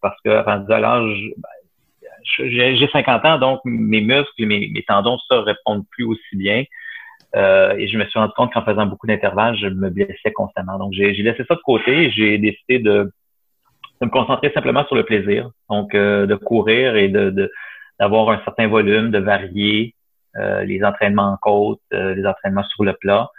parce 0.00 0.20
que 0.24 0.30
à 0.30 0.80
l'âge, 0.80 1.30
ben, 1.36 1.48
j'ai 2.38 2.88
50 2.88 3.24
ans, 3.24 3.38
donc 3.38 3.60
mes 3.64 4.00
muscles 4.00 4.46
mes, 4.46 4.68
mes 4.68 4.82
tendons 4.82 5.18
ça 5.28 5.42
répondent 5.42 5.84
plus 5.90 6.04
aussi 6.04 6.36
bien. 6.36 6.64
Euh, 7.34 7.74
et 7.76 7.88
je 7.88 7.98
me 7.98 8.04
suis 8.06 8.18
rendu 8.18 8.32
compte 8.34 8.52
qu'en 8.52 8.64
faisant 8.64 8.86
beaucoup 8.86 9.06
d'intervalles, 9.06 9.56
je 9.56 9.66
me 9.66 9.90
blessais 9.90 10.32
constamment. 10.34 10.78
Donc, 10.78 10.92
j'ai 10.92 11.12
laissé 11.12 11.44
ça 11.46 11.54
de 11.54 11.60
côté 11.60 12.10
j'ai 12.10 12.38
décidé 12.38 12.78
de, 12.78 13.12
de, 14.00 14.06
me 14.06 14.10
concentrer 14.10 14.50
simplement 14.52 14.86
sur 14.86 14.96
le 14.96 15.04
plaisir. 15.04 15.50
Donc, 15.68 15.94
euh, 15.94 16.26
de 16.26 16.34
courir 16.34 16.96
et 16.96 17.08
de 17.08 17.50
d'avoir 17.98 18.28
un 18.28 18.40
certain 18.44 18.68
volume, 18.68 19.10
de 19.10 19.18
varier 19.18 19.94
euh, 20.36 20.64
les 20.64 20.84
entraînements 20.84 21.32
en 21.32 21.36
côte, 21.38 21.80
les 21.90 22.26
entraînements 22.26 22.64
sur 22.64 22.84
le 22.84 22.92
plat, 22.92 23.30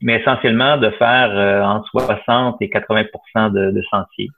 mais 0.00 0.20
essentiellement 0.20 0.76
de 0.76 0.90
faire 0.90 1.64
entre 1.64 1.88
60 2.00 2.56
et 2.60 2.68
80 2.68 3.50
de, 3.50 3.70
de 3.70 3.82
sentiers. 3.90 4.28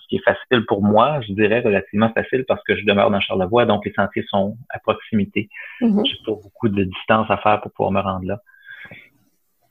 Ce 0.00 0.08
qui 0.08 0.16
est 0.16 0.24
facile 0.24 0.64
pour 0.66 0.82
moi, 0.82 1.20
je 1.26 1.32
dirais 1.32 1.60
relativement 1.60 2.10
facile 2.10 2.44
parce 2.46 2.62
que 2.64 2.76
je 2.76 2.84
demeure 2.84 3.10
dans 3.10 3.20
Charlevoix, 3.20 3.64
donc 3.64 3.84
les 3.84 3.92
sentiers 3.92 4.24
sont 4.28 4.56
à 4.70 4.78
proximité. 4.78 5.48
Mm-hmm. 5.80 6.06
J'ai 6.06 6.16
pas 6.24 6.32
beaucoup 6.32 6.68
de 6.68 6.84
distance 6.84 7.30
à 7.30 7.36
faire 7.38 7.60
pour 7.60 7.72
pouvoir 7.72 7.92
me 7.92 8.00
rendre 8.00 8.26
là. 8.26 8.38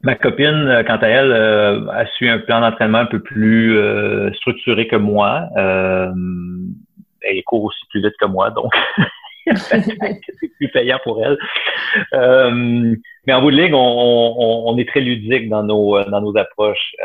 Ma 0.03 0.15
copine, 0.15 0.67
euh, 0.67 0.83
quant 0.83 0.97
à 0.97 1.07
elle, 1.07 1.31
euh, 1.31 1.87
a 1.89 2.05
su 2.05 2.27
un 2.27 2.39
plan 2.39 2.59
d'entraînement 2.59 2.99
un 2.99 3.05
peu 3.05 3.19
plus 3.19 3.77
euh, 3.77 4.33
structuré 4.33 4.87
que 4.87 4.97
moi. 4.97 5.47
elle 5.55 7.43
court 7.45 7.63
aussi 7.63 7.79
plus 7.89 8.01
vite 8.01 8.15
que 8.19 8.25
moi, 8.25 8.49
donc 8.49 8.73
c'est 9.55 10.49
plus 10.57 10.69
payant 10.69 10.99
pour 11.05 11.23
elle. 11.23 11.37
Mais 13.25 13.33
en 13.33 13.41
bout 13.41 13.51
de 13.51 13.57
ligne, 13.57 13.73
on, 13.73 14.77
est 14.77 14.87
très 14.87 15.01
ludique 15.01 15.49
dans 15.49 15.63
nos 15.63 16.03
dans 16.03 16.21
nos 16.21 16.37
approches. 16.37 16.95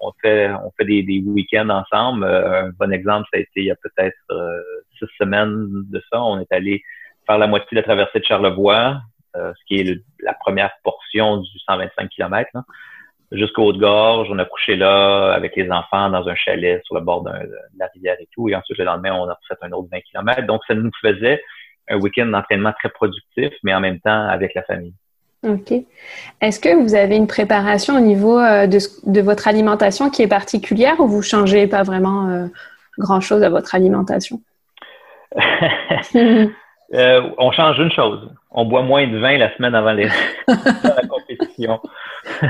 on 0.00 0.12
fait 0.20 0.50
on 0.64 0.70
fait 0.76 0.84
des, 0.84 1.02
des 1.02 1.22
week-ends 1.26 1.68
ensemble. 1.68 2.24
un 2.24 2.70
bon 2.78 2.92
exemple, 2.92 3.28
ça 3.32 3.38
a 3.38 3.40
été 3.40 3.50
il 3.56 3.64
y 3.64 3.70
a 3.70 3.76
peut-être 3.76 4.18
six 4.98 5.06
semaines 5.18 5.66
de 5.90 6.02
ça. 6.10 6.22
On 6.22 6.40
est 6.40 6.52
allé 6.52 6.82
faire 7.26 7.38
la 7.38 7.46
moitié 7.46 7.68
de 7.72 7.76
la 7.76 7.82
traversée 7.82 8.20
de 8.20 8.24
Charlevoix. 8.24 9.00
Euh, 9.36 9.52
ce 9.56 9.64
qui 9.66 9.80
est 9.80 10.02
la 10.20 10.34
première 10.34 10.72
portion 10.82 11.36
du 11.36 11.58
125 11.60 12.08
km, 12.08 12.50
jusqu'au 13.30 13.66
Haut-de-Gorge. 13.66 14.28
On 14.30 14.38
a 14.40 14.44
couché 14.44 14.74
là 14.74 15.32
avec 15.32 15.54
les 15.54 15.70
enfants 15.70 16.10
dans 16.10 16.26
un 16.28 16.34
chalet 16.34 16.82
sur 16.84 16.96
le 16.96 17.00
bord 17.00 17.22
de 17.22 17.30
la 17.78 17.86
rivière 17.94 18.16
et 18.18 18.28
tout. 18.32 18.48
Et 18.48 18.56
ensuite, 18.56 18.78
le 18.78 18.84
lendemain, 18.84 19.12
on 19.12 19.28
a 19.28 19.38
fait 19.46 19.56
un 19.62 19.70
autre 19.70 19.88
20 19.92 20.00
km. 20.00 20.42
Donc, 20.46 20.62
ça 20.66 20.74
nous 20.74 20.90
faisait 21.00 21.40
un 21.88 21.98
week-end 21.98 22.26
d'entraînement 22.26 22.72
très 22.72 22.88
productif, 22.88 23.52
mais 23.62 23.72
en 23.72 23.80
même 23.80 24.00
temps 24.00 24.28
avec 24.28 24.54
la 24.54 24.62
famille. 24.64 24.94
OK. 25.42 25.72
Est-ce 26.42 26.60
que 26.60 26.74
vous 26.74 26.94
avez 26.94 27.16
une 27.16 27.26
préparation 27.26 27.96
au 27.96 28.00
niveau 28.00 28.38
euh, 28.38 28.66
de, 28.66 28.78
de, 29.06 29.20
votre 29.22 29.48
alimentation 29.48 30.10
qui 30.10 30.22
est 30.22 30.28
particulière 30.28 31.00
ou 31.00 31.06
vous 31.06 31.22
changez 31.22 31.66
pas 31.66 31.82
vraiment 31.82 32.28
euh, 32.28 32.46
grand-chose 32.98 33.42
à 33.42 33.48
votre 33.48 33.74
alimentation? 33.74 34.40
Euh, 36.92 37.30
on 37.38 37.52
change 37.52 37.78
une 37.78 37.92
chose. 37.92 38.28
On 38.50 38.64
boit 38.64 38.82
moins 38.82 39.06
de 39.06 39.16
vin 39.16 39.38
la 39.38 39.54
semaine 39.54 39.76
avant 39.76 39.92
les... 39.92 40.08
la 40.48 41.06
compétition. 41.08 41.80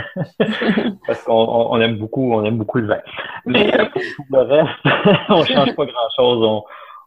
Parce 1.06 1.22
qu'on 1.24 1.34
on 1.34 1.78
aime 1.78 1.98
beaucoup, 1.98 2.32
on 2.32 2.42
aime 2.46 2.56
beaucoup 2.56 2.78
le 2.78 2.86
vin. 2.86 3.00
Mais 3.44 3.70
pour 4.16 4.24
le 4.30 4.40
reste, 4.40 4.70
on 5.28 5.44
change 5.44 5.74
pas 5.76 5.84
grand 5.84 6.08
chose. 6.16 6.42
On, 6.42 6.64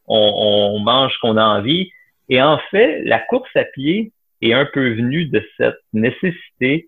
on, 0.08 0.76
on 0.76 0.80
mange 0.82 1.12
ce 1.12 1.20
qu'on 1.22 1.38
a 1.38 1.44
envie. 1.44 1.90
Et 2.30 2.40
en 2.40 2.60
fait, 2.70 3.02
la 3.04 3.18
course 3.18 3.50
à 3.56 3.64
pied 3.64 4.12
est 4.50 4.54
un 4.54 4.66
peu 4.66 4.94
venue 4.94 5.26
de 5.26 5.44
cette 5.58 5.80
nécessité 5.94 6.88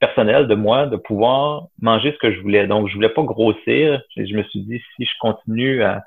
personnelle 0.00 0.46
de 0.46 0.54
moi 0.54 0.86
de 0.86 0.96
pouvoir 0.96 1.66
manger 1.80 2.12
ce 2.12 2.18
que 2.18 2.32
je 2.32 2.40
voulais. 2.40 2.66
Donc, 2.66 2.88
je 2.88 2.94
voulais 2.94 3.10
pas 3.10 3.22
grossir. 3.22 4.00
Je, 4.16 4.34
me 4.34 4.42
suis 4.44 4.62
dit, 4.62 4.82
si 4.96 5.04
je 5.04 5.12
continue 5.20 5.82
à, 5.82 6.02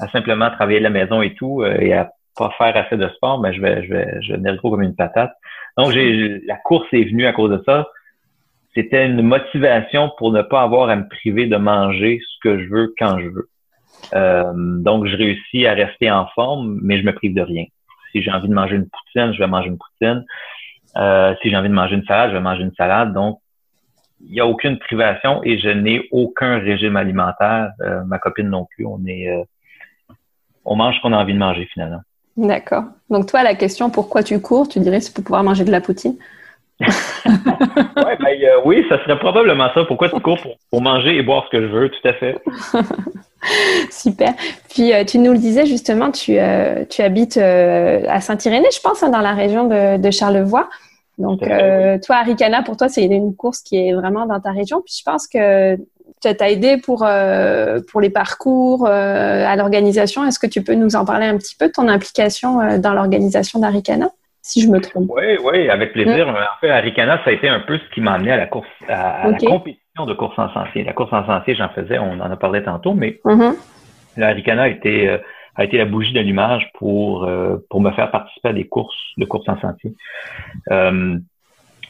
à 0.00 0.08
simplement 0.08 0.50
travailler 0.50 0.78
de 0.78 0.84
la 0.84 0.90
maison 0.90 1.22
et 1.22 1.34
tout, 1.34 1.62
euh, 1.62 1.76
et 1.78 1.92
à 1.92 2.10
pas 2.36 2.50
faire 2.58 2.76
assez 2.76 2.96
de 2.96 3.08
sport, 3.08 3.40
mais 3.40 3.54
je 3.54 3.62
vais, 3.62 3.84
je 3.84 3.94
vais, 3.94 4.18
je 4.20 4.34
vais 4.34 4.56
gros 4.56 4.70
comme 4.70 4.82
une 4.82 4.96
patate. 4.96 5.32
Donc, 5.78 5.92
j'ai, 5.92 6.40
la 6.46 6.56
course 6.56 6.86
est 6.92 7.04
venue 7.04 7.26
à 7.26 7.32
cause 7.32 7.50
de 7.50 7.62
ça. 7.64 7.88
C'était 8.74 9.06
une 9.06 9.22
motivation 9.22 10.10
pour 10.18 10.32
ne 10.32 10.42
pas 10.42 10.62
avoir 10.62 10.90
à 10.90 10.96
me 10.96 11.08
priver 11.08 11.46
de 11.46 11.56
manger 11.56 12.20
ce 12.20 12.36
que 12.42 12.62
je 12.62 12.68
veux 12.68 12.94
quand 12.98 13.18
je 13.20 13.28
veux. 13.28 13.48
Euh, 14.14 14.52
donc, 14.54 15.06
je 15.06 15.16
réussis 15.16 15.66
à 15.66 15.72
rester 15.72 16.10
en 16.10 16.26
forme, 16.34 16.78
mais 16.82 17.00
je 17.00 17.06
me 17.06 17.14
prive 17.14 17.34
de 17.34 17.40
rien. 17.40 17.64
Si 18.16 18.22
j'ai 18.22 18.30
envie 18.30 18.48
de 18.48 18.54
manger 18.54 18.76
une 18.76 18.88
poutine, 18.88 19.34
je 19.34 19.38
vais 19.38 19.46
manger 19.46 19.68
une 19.68 19.76
poutine. 19.76 20.24
Euh, 20.96 21.34
si 21.42 21.50
j'ai 21.50 21.56
envie 21.56 21.68
de 21.68 21.74
manger 21.74 21.96
une 21.96 22.04
salade, 22.04 22.30
je 22.30 22.36
vais 22.36 22.42
manger 22.42 22.62
une 22.62 22.74
salade. 22.74 23.12
Donc, 23.12 23.40
il 24.24 24.32
n'y 24.32 24.40
a 24.40 24.46
aucune 24.46 24.78
privation 24.78 25.42
et 25.44 25.58
je 25.58 25.68
n'ai 25.68 26.08
aucun 26.10 26.58
régime 26.58 26.96
alimentaire. 26.96 27.72
Euh, 27.82 28.02
ma 28.04 28.18
copine 28.18 28.48
non 28.48 28.64
plus. 28.64 28.86
On 28.86 29.04
est, 29.06 29.28
euh, 29.28 29.42
on 30.64 30.76
mange 30.76 30.96
ce 30.96 31.02
qu'on 31.02 31.12
a 31.12 31.18
envie 31.18 31.34
de 31.34 31.38
manger 31.38 31.68
finalement. 31.74 32.00
D'accord. 32.38 32.84
Donc 33.10 33.26
toi, 33.26 33.42
la 33.42 33.54
question 33.54 33.90
pourquoi 33.90 34.22
tu 34.22 34.40
cours, 34.40 34.66
tu 34.66 34.80
dirais 34.80 35.00
c'est 35.00 35.14
pour 35.14 35.24
pouvoir 35.24 35.42
manger 35.42 35.64
de 35.64 35.70
la 35.70 35.82
poutine? 35.82 36.16
ouais, 36.80 38.16
ben, 38.20 38.36
oui, 38.64 38.84
ça 38.88 39.02
serait 39.02 39.18
probablement 39.18 39.68
ça. 39.74 39.84
Pourquoi 39.84 40.08
tu 40.08 40.20
cours 40.20 40.38
pour, 40.70 40.82
manger 40.82 41.16
et 41.16 41.22
boire 41.22 41.46
ce 41.46 41.56
que 41.56 41.62
je 41.62 41.66
veux, 41.72 41.88
tout 41.88 42.08
à 42.08 42.12
fait. 42.12 42.36
Super. 43.90 44.34
Puis 44.68 44.92
tu 45.06 45.18
nous 45.18 45.32
le 45.32 45.38
disais 45.38 45.66
justement, 45.66 46.10
tu, 46.10 46.36
tu 46.90 47.02
habites 47.02 47.38
à 47.38 48.20
Saint-Irénée, 48.20 48.68
je 48.74 48.80
pense, 48.80 49.02
hein, 49.02 49.08
dans 49.08 49.20
la 49.20 49.32
région 49.32 49.66
de, 49.68 49.96
de 49.96 50.10
Charlevoix. 50.10 50.68
Donc, 51.18 51.42
euh, 51.42 51.98
toi, 52.04 52.16
Aricana, 52.16 52.62
pour 52.62 52.76
toi, 52.76 52.88
c'est 52.88 53.04
une 53.04 53.34
course 53.34 53.60
qui 53.60 53.76
est 53.76 53.94
vraiment 53.94 54.26
dans 54.26 54.40
ta 54.40 54.50
région. 54.50 54.82
Puis 54.82 54.96
je 54.98 55.02
pense 55.02 55.26
que 55.26 55.76
tu 56.22 56.28
as 56.28 56.50
aidé 56.50 56.76
pour, 56.76 57.04
euh, 57.06 57.80
pour 57.90 58.00
les 58.00 58.10
parcours, 58.10 58.86
euh, 58.86 59.46
à 59.46 59.56
l'organisation. 59.56 60.26
Est-ce 60.26 60.38
que 60.38 60.46
tu 60.46 60.62
peux 60.62 60.74
nous 60.74 60.96
en 60.96 61.04
parler 61.04 61.26
un 61.26 61.36
petit 61.36 61.54
peu 61.56 61.68
de 61.68 61.72
ton 61.72 61.88
implication 61.88 62.60
euh, 62.60 62.78
dans 62.78 62.92
l'organisation 62.92 63.58
d'Aricana, 63.58 64.10
si 64.46 64.62
je 64.62 64.68
me 64.68 64.80
trompe? 64.80 65.10
Oui, 65.10 65.38
oui, 65.42 65.68
avec 65.68 65.92
plaisir. 65.92 66.26
Mmh. 66.26 66.34
En 66.34 66.60
fait, 66.60 66.70
Aricana, 66.70 67.20
ça 67.24 67.30
a 67.30 67.32
été 67.32 67.48
un 67.48 67.60
peu 67.60 67.78
ce 67.78 67.94
qui 67.94 68.00
m'a 68.00 68.12
amené 68.12 68.32
à 68.32 68.36
la 68.36 68.46
course, 68.46 68.68
à, 68.88 69.30
la 69.30 69.38
compétition 69.38 70.06
de 70.06 70.14
course 70.14 70.38
en 70.38 70.52
sentier. 70.52 70.84
La 70.84 70.92
course 70.92 71.12
en 71.12 71.26
sentier, 71.26 71.54
j'en 71.54 71.68
faisais, 71.70 71.98
on 71.98 72.20
en 72.20 72.30
a 72.30 72.36
parlé 72.36 72.62
tantôt, 72.62 72.94
mais 72.94 73.20
mmh. 73.24 73.50
l'Aricana 74.16 74.62
a 74.62 74.68
été 74.68 75.18
a 75.56 75.64
été 75.64 75.78
la 75.78 75.86
bougie 75.86 76.12
d'allumage 76.12 76.70
pour 76.74 77.24
euh, 77.24 77.56
pour 77.70 77.80
me 77.80 77.90
faire 77.92 78.10
participer 78.10 78.48
à 78.48 78.52
des 78.52 78.66
courses 78.66 78.96
de 79.16 79.24
courses 79.24 79.48
en 79.48 79.58
sentier. 79.60 79.94
Euh, 80.70 81.18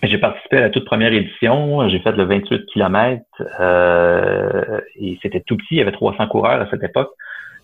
j'ai 0.03 0.19
participé 0.19 0.59
à 0.59 0.61
la 0.61 0.71
toute 0.71 0.85
première 0.85 1.13
édition. 1.13 1.89
J'ai 1.89 1.99
fait 2.01 2.13
le 2.13 2.25
28 2.25 2.67
km 2.67 3.23
euh, 3.61 4.81
et 4.97 5.19
c'était 5.23 5.41
tout 5.41 5.57
petit. 5.57 5.69
Il 5.73 5.79
y 5.79 5.81
avait 5.81 5.93
300 5.93 6.29
coureurs 6.29 6.61
à 6.61 6.71
cette 6.71 6.83
époque. 6.83 7.11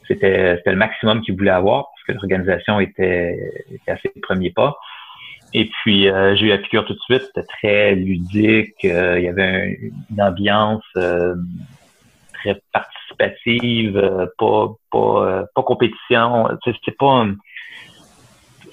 C'était 0.08 0.60
le 0.66 0.76
maximum 0.76 1.22
qu'ils 1.22 1.36
voulaient 1.36 1.50
avoir 1.50 1.90
parce 1.90 2.04
que 2.06 2.12
l'organisation 2.12 2.80
était, 2.80 3.38
était 3.70 3.90
à 3.90 3.96
ses 3.98 4.12
premiers 4.20 4.50
pas. 4.50 4.76
Et 5.54 5.66
puis, 5.66 6.08
euh, 6.08 6.34
j'ai 6.34 6.46
eu 6.46 6.48
la 6.48 6.58
piqûre 6.58 6.84
tout 6.86 6.94
de 6.94 7.00
suite. 7.00 7.22
C'était 7.26 7.46
très 7.46 7.94
ludique. 7.94 8.76
il 8.82 9.22
y 9.22 9.28
avait 9.28 9.78
une 10.10 10.22
ambiance 10.22 10.84
très 12.42 12.60
participative, 12.72 13.96
euh, 13.96 14.26
pas 14.38 14.68
pas 14.90 15.26
euh, 15.26 15.44
pas 15.54 15.62
compétition. 15.62 16.48
C'est 16.64 16.96
pas 16.96 17.26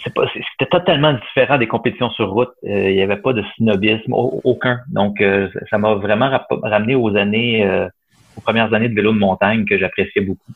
c'était 0.03 0.69
totalement 0.69 1.13
différent 1.13 1.57
des 1.57 1.67
compétitions 1.67 2.09
sur 2.11 2.31
route. 2.31 2.51
Euh, 2.63 2.89
il 2.89 2.95
n'y 2.95 3.01
avait 3.01 3.17
pas 3.17 3.33
de 3.33 3.43
snobisme, 3.57 4.13
aucun. 4.13 4.79
Donc 4.89 5.21
ça 5.69 5.77
m'a 5.77 5.95
vraiment 5.95 6.29
ramené 6.63 6.95
aux 6.95 7.15
années 7.15 7.87
aux 8.37 8.41
premières 8.41 8.73
années 8.73 8.89
de 8.89 8.95
vélo 8.95 9.11
de 9.11 9.17
montagne 9.17 9.65
que 9.65 9.77
j'appréciais 9.77 10.21
beaucoup. 10.21 10.53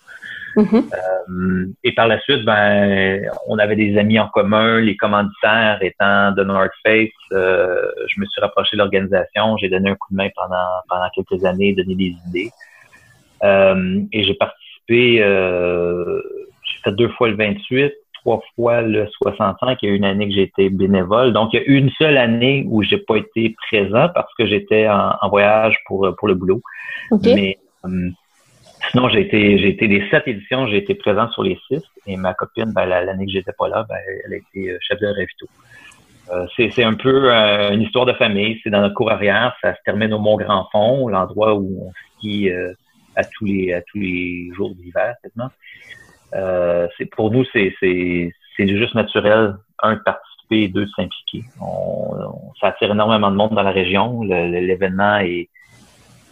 Mm-hmm. 0.55 1.73
et 1.83 1.91
par 1.93 2.07
la 2.07 2.19
suite, 2.21 2.45
ben, 2.45 3.21
on 3.47 3.57
avait 3.57 3.75
des 3.75 3.97
amis 3.97 4.19
en 4.19 4.27
commun, 4.27 4.79
les 4.79 4.95
commanditaires 4.95 5.79
étant 5.81 6.31
de 6.31 6.43
North 6.43 6.71
Face. 6.85 7.09
je 7.31 8.19
me 8.19 8.25
suis 8.25 8.41
rapproché 8.41 8.75
de 8.75 8.79
l'organisation, 8.79 9.57
j'ai 9.57 9.69
donné 9.69 9.89
un 9.89 9.95
coup 9.95 10.11
de 10.11 10.17
main 10.17 10.29
pendant 10.35 10.67
pendant 10.89 11.09
quelques 11.15 11.43
années, 11.45 11.73
donné 11.73 11.95
des 11.95 12.15
idées. 12.27 12.51
Euh, 13.43 14.01
et 14.11 14.23
j'ai 14.23 14.33
participé, 14.35 15.21
euh, 15.21 16.21
j'ai 16.63 16.81
fait 16.83 16.95
deux 16.95 17.09
fois 17.09 17.27
le 17.27 17.35
28, 17.35 17.93
trois 18.13 18.41
fois 18.55 18.81
le 18.81 19.07
65. 19.07 19.77
Il 19.81 19.89
y 19.89 19.91
a 19.91 19.95
une 19.95 20.05
année 20.05 20.27
que 20.27 20.33
j'ai 20.33 20.43
été 20.43 20.69
bénévole. 20.69 21.33
Donc, 21.33 21.49
il 21.53 21.59
y 21.59 21.63
a 21.63 21.65
une 21.65 21.89
seule 21.97 22.17
année 22.17 22.65
où 22.69 22.83
j'ai 22.83 22.97
pas 22.97 23.17
été 23.17 23.55
présent 23.69 24.09
parce 24.13 24.33
que 24.35 24.45
j'étais 24.45 24.87
en, 24.87 25.29
voyage 25.29 25.75
pour, 25.85 26.09
pour 26.17 26.27
le 26.27 26.35
boulot. 26.35 26.61
Mais 27.23 27.57
euh, 27.85 28.09
sinon, 28.91 29.09
j'ai 29.09 29.21
été, 29.21 29.57
j'ai 29.57 29.69
été 29.69 29.87
des 29.87 30.07
sept 30.09 30.27
éditions, 30.27 30.67
j'ai 30.67 30.77
été 30.77 30.95
présent 30.95 31.29
sur 31.31 31.43
les 31.43 31.59
six. 31.67 31.81
Et 32.07 32.17
ma 32.17 32.33
copine, 32.33 32.71
ben, 32.73 32.85
l'année 32.85 33.25
que 33.25 33.31
j'étais 33.31 33.53
pas 33.57 33.67
là, 33.67 33.85
ben, 33.87 33.97
elle 34.25 34.33
a 34.33 34.37
été 34.37 34.77
chef 34.81 34.99
de 34.99 35.07
Revito. 35.07 35.47
Euh, 36.31 36.47
c'est 36.55 36.83
un 36.83 36.93
peu 36.93 37.31
une 37.31 37.81
histoire 37.81 38.05
de 38.05 38.13
famille. 38.13 38.59
C'est 38.63 38.69
dans 38.69 38.81
notre 38.81 38.95
cour 38.95 39.11
arrière. 39.11 39.55
Ça 39.61 39.73
se 39.75 39.79
termine 39.83 40.13
au 40.13 40.19
Mont 40.19 40.37
Grand 40.37 40.67
Fond, 40.71 41.07
l'endroit 41.07 41.55
où 41.55 41.87
on 41.87 41.91
skie 42.17 42.49
à 43.15 43.23
tous 43.23 43.45
les 43.45 43.73
à 43.73 43.81
tous 43.81 43.99
les 43.99 44.49
jours 44.55 44.73
d'hiver 44.75 45.15
maintenant. 45.23 45.49
Euh, 46.33 46.87
c'est 46.97 47.05
pour 47.05 47.31
nous 47.31 47.45
c'est 47.53 47.73
c'est 47.79 48.31
c'est 48.57 48.67
juste 48.67 48.95
naturel 48.95 49.55
un 49.81 49.95
de 49.95 49.99
participer 49.99 50.63
et 50.63 50.67
deux 50.67 50.85
de 50.85 50.91
s'impliquer. 50.95 51.43
On, 51.61 52.51
ça 52.59 52.67
attire 52.67 52.91
énormément 52.91 53.31
de 53.31 53.35
monde 53.35 53.53
dans 53.53 53.63
la 53.63 53.71
région. 53.71 54.23
L'événement 54.23 55.17
est 55.17 55.49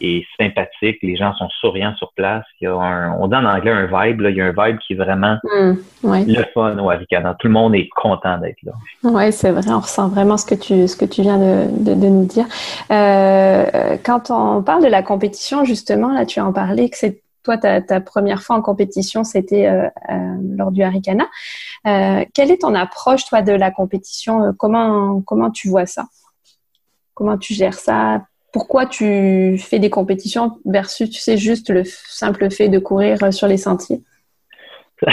est 0.02 0.26
sympathique. 0.40 0.98
Les 1.02 1.16
gens 1.16 1.34
sont 1.36 1.50
souriants 1.60 1.96
sur 1.98 2.12
place. 2.14 2.46
Il 2.60 2.66
y 2.66 2.68
a 2.68 2.74
un, 2.74 3.14
on 3.20 3.28
dit 3.28 3.36
en 3.36 3.46
anglais 3.46 3.72
un 3.72 3.86
vibe. 3.86 4.22
Là. 4.22 4.30
Il 4.30 4.36
y 4.36 4.42
a 4.42 4.46
un 4.46 4.54
vibe 4.58 4.78
qui 4.80 4.94
est 4.94 4.96
vraiment 4.96 5.38
mmh, 5.44 5.74
le 6.04 6.44
fun 6.54 6.78
au 6.78 6.90
Aricana. 6.90 7.36
Tout 7.40 7.48
le 7.48 7.54
monde 7.54 7.76
est 7.76 7.90
content 7.96 8.38
d'être 8.38 8.62
là. 8.64 8.74
Oui, 9.04 9.32
c'est 9.32 9.52
vrai. 9.52 9.70
On 9.70 9.80
ressent 9.80 10.10
vraiment 10.10 10.38
ce 10.38 10.46
que 10.46 10.56
tu, 10.56 10.88
ce 10.88 10.96
que 10.96 11.06
tu 11.06 11.22
viens 11.22 11.38
de, 11.38 11.68
de, 11.84 11.94
de 11.94 12.08
nous 12.08 12.26
dire. 12.26 12.46
Euh, 12.92 13.98
quand 14.04 14.32
on 14.32 14.64
parle 14.64 14.84
de 14.84 14.90
la 14.90 15.04
compétition, 15.04 15.66
justement, 15.66 16.12
là, 16.14 16.26
tu 16.26 16.40
as 16.40 16.46
en 16.46 16.54
parlé 16.54 16.90
que 16.90 16.98
c'est 16.98 17.22
toi, 17.44 17.58
ta, 17.58 17.82
ta, 17.82 18.02
première 18.02 18.44
fois 18.44 18.56
en 18.56 18.62
compétition, 18.62 19.24
c'était 19.24 19.68
euh, 19.68 19.88
euh, 20.10 20.36
lors 20.56 20.72
du 20.72 20.84
Aricana. 20.84 21.28
Euh, 21.88 22.24
quelle 22.34 22.52
est 22.52 22.62
ton 22.62 22.76
approche, 22.76 23.26
toi, 23.26 23.42
de 23.42 23.52
la 23.52 23.72
compétition? 23.72 24.54
Comment 24.58 25.22
comment 25.22 25.50
tu 25.50 25.70
vois 25.70 25.86
ça? 25.86 26.06
Comment 27.14 27.38
tu 27.38 27.54
gères 27.54 27.80
ça? 27.80 28.22
Pourquoi 28.52 28.86
tu 28.86 29.58
fais 29.58 29.80
des 29.80 29.90
compétitions 29.90 30.58
versus, 30.66 31.10
tu 31.10 31.20
sais, 31.20 31.38
juste 31.38 31.70
le 31.70 31.84
simple 31.86 32.52
fait 32.52 32.70
de 32.70 32.80
courir 32.80 33.24
euh, 33.24 33.32
sur 33.32 33.48
les 33.48 33.58
sentiers? 33.58 34.02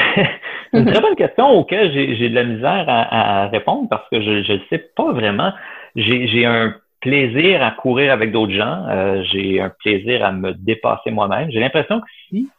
C'est 0.70 0.80
une 0.80 0.84
très 0.84 1.00
bonne 1.00 1.16
question 1.16 1.48
auquel 1.48 1.90
j'ai 1.92 2.28
de 2.28 2.34
la 2.34 2.44
misère 2.44 2.84
à, 2.88 3.48
répondre 3.48 3.88
parce 3.88 4.06
que 4.10 4.20
je 4.20 4.52
ne 4.52 4.58
sais 4.68 4.90
pas 4.94 5.12
vraiment. 5.12 5.52
J'ai 5.96 6.44
un 6.44 6.74
plaisir 7.00 7.62
à 7.62 7.70
courir 7.70 8.12
avec 8.12 8.32
d'autres 8.32 8.52
gens. 8.52 8.84
Euh, 8.90 9.22
j'ai 9.32 9.62
un 9.62 9.70
plaisir 9.70 10.24
à 10.26 10.32
me 10.32 10.52
dépasser 10.52 11.10
moi-même. 11.10 11.50
J'ai 11.50 11.60
l'impression 11.60 12.00
que 12.00 12.06
si 12.28 12.50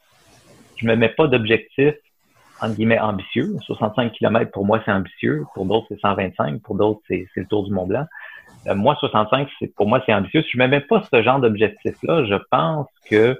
je 0.77 0.88
me 0.88 0.95
mets 0.95 1.09
pas 1.09 1.27
d'objectif 1.27 1.93
entre 2.62 2.75
guillemets 2.75 3.00
ambitieux, 3.00 3.55
65 3.65 4.12
km 4.13 4.51
pour 4.51 4.65
moi 4.65 4.81
c'est 4.83 4.91
ambitieux, 4.91 5.45
pour 5.53 5.65
d'autres 5.65 5.86
c'est 5.89 6.00
125, 6.00 6.62
pour 6.62 6.75
d'autres 6.75 7.01
c'est 7.07 7.25
le 7.36 7.45
tour 7.45 7.63
du 7.63 7.71
Mont 7.71 7.86
Blanc. 7.86 8.05
Euh, 8.68 8.75
moi, 8.75 8.96
65, 9.00 9.48
c'est 9.60 9.74
pour 9.75 9.88
moi, 9.88 10.01
c'est 10.06 10.13
ambitieux. 10.13 10.42
Si 10.44 10.51
je 10.54 10.58
ne 10.58 10.68
mets 10.68 10.80
pas 10.80 11.04
ce 11.12 11.22
genre 11.22 11.39
d'objectif-là, 11.39 12.25
je 12.25 12.36
pense 12.51 12.88
que 13.10 13.39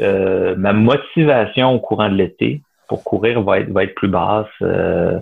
euh, 0.00 0.54
ma 0.56 0.72
motivation 0.72 1.72
au 1.72 1.80
courant 1.80 2.08
de 2.08 2.14
l'été 2.14 2.62
pour 2.88 3.04
courir 3.04 3.40
va 3.42 3.60
être, 3.60 3.70
va 3.70 3.84
être 3.84 3.94
plus 3.94 4.08
basse. 4.08 4.46
Euh, 4.62 5.20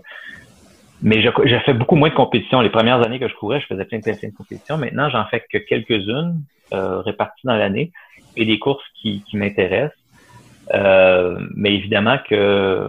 mais 1.03 1.21
j'ai 1.21 1.59
fait 1.61 1.75
beaucoup 1.75 1.97
moins 1.97 2.11
de 2.11 2.15
compétitions. 2.15 2.61
Les 2.61 2.71
premières 2.71 3.03
années 3.05 3.19
que 3.19 3.29
je 3.29 3.35
courais, 3.35 3.61
je 3.61 3.67
faisais 3.67 3.85
plein 3.85 3.99
de, 3.99 4.03
plein 4.03 4.15
de 4.15 4.35
compétitions. 4.35 4.79
Maintenant, 4.79 5.11
j'en 5.11 5.25
fais 5.27 5.45
que 5.53 5.59
quelques-unes 5.59 6.41
réparties 6.71 7.47
dans 7.47 7.57
l'année 7.57 7.91
et 8.37 8.47
des 8.47 8.59
courses 8.59 8.85
qui, 8.95 9.23
qui 9.29 9.37
m'intéressent. 9.37 9.99
mais 10.73 11.75
évidemment 11.75 12.19
que 12.31 12.89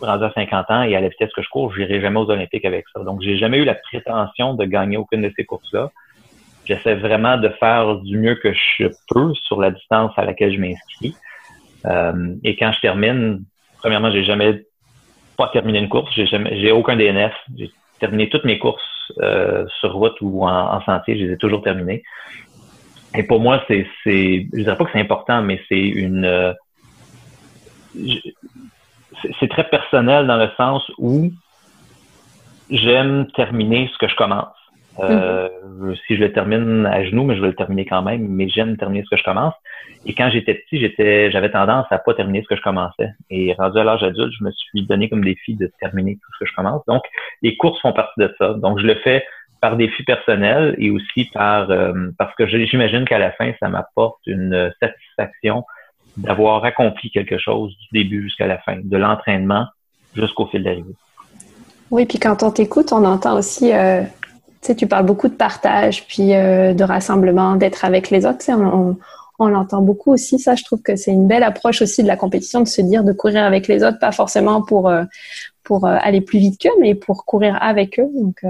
rendu 0.00 0.24
à 0.24 0.32
50 0.32 0.70
ans 0.70 0.82
et 0.82 0.96
à 0.96 1.00
la 1.00 1.08
vitesse 1.08 1.32
que 1.34 1.42
je 1.42 1.48
cours, 1.48 1.72
je 1.72 1.80
n'irai 1.80 2.00
jamais 2.00 2.18
aux 2.18 2.30
Olympiques 2.30 2.64
avec 2.64 2.84
ça. 2.94 3.02
Donc, 3.02 3.22
j'ai 3.22 3.36
jamais 3.36 3.58
eu 3.58 3.64
la 3.64 3.74
prétention 3.74 4.54
de 4.54 4.64
gagner 4.64 4.96
aucune 4.96 5.22
de 5.22 5.32
ces 5.36 5.44
courses-là. 5.44 5.90
J'essaie 6.64 6.94
vraiment 6.94 7.36
de 7.36 7.48
faire 7.48 7.96
du 7.96 8.18
mieux 8.18 8.36
que 8.36 8.52
je 8.52 8.86
peux 9.08 9.34
sur 9.34 9.60
la 9.60 9.70
distance 9.70 10.12
à 10.16 10.24
laquelle 10.24 10.52
je 10.52 10.60
m'inscris. 10.60 11.14
Euh, 11.86 12.34
et 12.42 12.56
quand 12.56 12.72
je 12.72 12.80
termine, 12.80 13.44
premièrement, 13.78 14.10
j'ai 14.10 14.24
jamais 14.24 14.64
pas 15.36 15.48
terminé 15.48 15.78
une 15.78 15.88
course. 15.88 16.10
J'ai 16.14 16.26
jamais, 16.26 16.58
j'ai 16.60 16.72
aucun 16.72 16.96
DNF. 16.96 17.34
J'ai 17.56 17.70
terminé 18.00 18.28
toutes 18.30 18.44
mes 18.44 18.58
courses 18.58 18.82
euh, 19.20 19.66
sur 19.80 19.92
route 19.92 20.16
ou 20.22 20.46
en, 20.46 20.80
sentier. 20.82 21.18
Je 21.18 21.24
les 21.26 21.32
ai 21.32 21.36
toujours 21.36 21.62
terminées. 21.62 22.02
Et 23.14 23.22
pour 23.22 23.40
moi, 23.40 23.62
c'est, 23.68 23.86
c'est, 24.02 24.46
je 24.52 24.62
dirais 24.62 24.76
pas 24.76 24.84
que 24.84 24.90
c'est 24.92 25.00
important, 25.00 25.42
mais 25.42 25.60
c'est 25.68 25.78
une, 25.78 26.24
euh, 26.24 26.52
c'est 29.40 29.48
très 29.48 29.64
personnel 29.64 30.26
dans 30.26 30.36
le 30.36 30.48
sens 30.56 30.82
où 30.98 31.30
j'aime 32.70 33.26
terminer 33.34 33.90
ce 33.92 33.98
que 33.98 34.08
je 34.08 34.16
commence. 34.16 34.48
Euh, 35.00 35.48
mm-hmm. 35.48 35.96
Si 36.06 36.16
je 36.16 36.20
le 36.20 36.32
termine 36.32 36.86
à 36.86 37.04
genoux, 37.04 37.24
mais 37.24 37.34
je 37.34 37.40
vais 37.40 37.48
le 37.48 37.54
terminer 37.54 37.84
quand 37.84 38.02
même, 38.02 38.28
mais 38.28 38.48
j'aime 38.48 38.76
terminer 38.76 39.02
ce 39.04 39.10
que 39.10 39.16
je 39.16 39.24
commence. 39.24 39.54
Et 40.06 40.14
quand 40.14 40.30
j'étais 40.30 40.54
petit, 40.54 40.78
j'étais, 40.78 41.30
j'avais 41.30 41.50
tendance 41.50 41.86
à 41.90 41.98
pas 41.98 42.14
terminer 42.14 42.42
ce 42.42 42.48
que 42.48 42.56
je 42.56 42.62
commençais. 42.62 43.10
Et 43.30 43.54
rendu 43.54 43.78
à 43.78 43.84
l'âge 43.84 44.02
adulte, 44.02 44.32
je 44.38 44.44
me 44.44 44.52
suis 44.52 44.86
donné 44.86 45.08
comme 45.08 45.24
défi 45.24 45.54
de 45.56 45.70
terminer 45.80 46.14
tout 46.14 46.32
ce 46.34 46.44
que 46.44 46.50
je 46.50 46.54
commence. 46.54 46.84
Donc, 46.86 47.02
les 47.42 47.56
courses 47.56 47.80
font 47.80 47.92
partie 47.92 48.20
de 48.20 48.32
ça. 48.38 48.54
Donc, 48.54 48.78
je 48.78 48.86
le 48.86 48.94
fais 48.96 49.24
par 49.60 49.76
défi 49.76 50.02
personnel 50.04 50.74
et 50.78 50.90
aussi 50.90 51.24
par 51.32 51.70
euh, 51.70 52.10
parce 52.18 52.34
que 52.36 52.46
j'imagine 52.46 53.04
qu'à 53.06 53.18
la 53.18 53.32
fin, 53.32 53.52
ça 53.60 53.68
m'apporte 53.68 54.20
une 54.26 54.72
satisfaction 54.78 55.64
d'avoir 56.16 56.64
accompli 56.64 57.10
quelque 57.10 57.38
chose 57.38 57.76
du 57.78 58.02
début 58.02 58.22
jusqu'à 58.24 58.46
la 58.46 58.58
fin, 58.58 58.76
de 58.82 58.96
l'entraînement 58.96 59.66
jusqu'au 60.14 60.46
fil 60.46 60.62
d'arrivée. 60.62 60.94
Oui, 61.90 62.06
puis 62.06 62.18
quand 62.18 62.42
on 62.42 62.50
t'écoute, 62.50 62.92
on 62.92 63.04
entend 63.04 63.36
aussi, 63.36 63.72
euh, 63.72 64.02
tu 64.02 64.08
sais, 64.62 64.74
tu 64.76 64.86
parles 64.86 65.06
beaucoup 65.06 65.28
de 65.28 65.34
partage, 65.34 66.06
puis 66.06 66.34
euh, 66.34 66.72
de 66.72 66.84
rassemblement, 66.84 67.56
d'être 67.56 67.84
avec 67.84 68.10
les 68.10 68.26
autres. 68.26 68.44
On, 68.48 68.96
on 69.38 69.48
l'entend 69.48 69.82
beaucoup 69.82 70.12
aussi. 70.12 70.38
Ça, 70.38 70.54
je 70.54 70.64
trouve 70.64 70.82
que 70.82 70.96
c'est 70.96 71.12
une 71.12 71.26
belle 71.26 71.42
approche 71.42 71.82
aussi 71.82 72.02
de 72.02 72.08
la 72.08 72.16
compétition, 72.16 72.60
de 72.60 72.68
se 72.68 72.80
dire 72.80 73.04
de 73.04 73.12
courir 73.12 73.44
avec 73.44 73.68
les 73.68 73.82
autres, 73.82 73.98
pas 73.98 74.12
forcément 74.12 74.62
pour, 74.62 74.88
euh, 74.88 75.04
pour 75.62 75.86
aller 75.86 76.20
plus 76.20 76.38
vite 76.38 76.60
qu'eux, 76.60 76.70
mais 76.80 76.94
pour 76.94 77.24
courir 77.24 77.58
avec 77.60 77.98
eux. 77.98 78.08
Donc, 78.14 78.44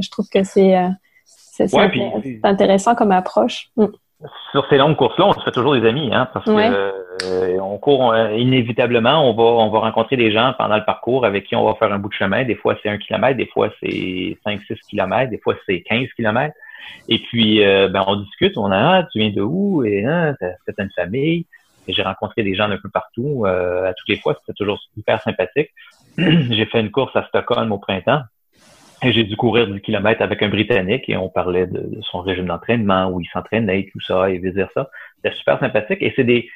je 0.00 0.10
trouve 0.10 0.28
que 0.28 0.42
c'est 0.42 0.74
c'est 1.24 1.68
intéressant 2.42 2.94
comme 2.96 3.12
approche. 3.12 3.70
Mm 3.76 3.86
sur 4.52 4.66
ces 4.68 4.78
longues 4.78 4.96
courses-là, 4.96 5.26
on 5.26 5.32
se 5.32 5.40
fait 5.42 5.50
toujours 5.50 5.74
des 5.74 5.86
amis, 5.86 6.10
hein, 6.12 6.28
parce 6.32 6.44
que 6.46 6.50
euh, 6.50 7.58
on 7.60 7.78
court 7.78 8.12
euh, 8.12 8.32
inévitablement, 8.32 9.28
on 9.28 9.34
va 9.34 9.42
on 9.42 9.70
va 9.70 9.80
rencontrer 9.80 10.16
des 10.16 10.32
gens 10.32 10.54
pendant 10.56 10.76
le 10.76 10.84
parcours 10.84 11.26
avec 11.26 11.44
qui 11.44 11.56
on 11.56 11.64
va 11.64 11.74
faire 11.74 11.92
un 11.92 11.98
bout 11.98 12.08
de 12.08 12.14
chemin. 12.14 12.44
Des 12.44 12.54
fois 12.54 12.76
c'est 12.82 12.88
un 12.88 12.98
kilomètre, 12.98 13.36
des 13.36 13.46
fois 13.46 13.70
c'est 13.80 14.38
5-6 14.46 14.78
kilomètres, 14.88 15.30
des 15.30 15.38
fois 15.38 15.54
c'est 15.66 15.82
15 15.82 16.08
kilomètres. 16.16 16.54
Et 17.08 17.18
puis 17.18 17.64
euh, 17.64 17.88
ben 17.88 18.04
on 18.06 18.16
discute, 18.16 18.56
on 18.56 18.70
a 18.70 18.98
ah, 18.98 19.02
tu 19.12 19.18
viens 19.18 19.30
de 19.30 19.42
où? 19.42 19.84
Et 19.84 20.04
hein, 20.04 20.34
t'as 20.40 20.82
une 20.82 20.90
famille. 20.94 21.46
Et 21.86 21.92
j'ai 21.92 22.02
rencontré 22.02 22.42
des 22.42 22.54
gens 22.54 22.68
d'un 22.68 22.78
peu 22.78 22.88
partout. 22.88 23.44
à 23.44 23.92
toutes 23.92 24.08
les 24.08 24.16
fois, 24.16 24.34
c'était 24.40 24.54
toujours 24.54 24.80
super 24.94 25.20
sympathique. 25.20 25.70
j'ai 26.16 26.64
fait 26.64 26.80
une 26.80 26.90
course 26.90 27.14
à 27.14 27.26
Stockholm 27.26 27.72
au 27.72 27.78
printemps. 27.78 28.22
Et 29.04 29.12
j'ai 29.12 29.24
dû 29.24 29.36
courir 29.36 29.68
10 29.68 29.80
km 29.80 30.22
avec 30.22 30.42
un 30.42 30.48
Britannique 30.48 31.04
et 31.08 31.16
on 31.16 31.28
parlait 31.28 31.66
de, 31.66 32.00
son 32.10 32.20
régime 32.20 32.46
d'entraînement, 32.46 33.08
où 33.08 33.20
il 33.20 33.26
s'entraînait, 33.26 33.88
tout 33.92 34.00
ça, 34.00 34.30
et 34.30 34.38
vice 34.38 34.54
ça. 34.74 34.88
C'était 35.16 35.36
super 35.36 35.60
sympathique 35.60 35.98
et 36.00 36.12
c'est 36.16 36.24
des, 36.24 36.48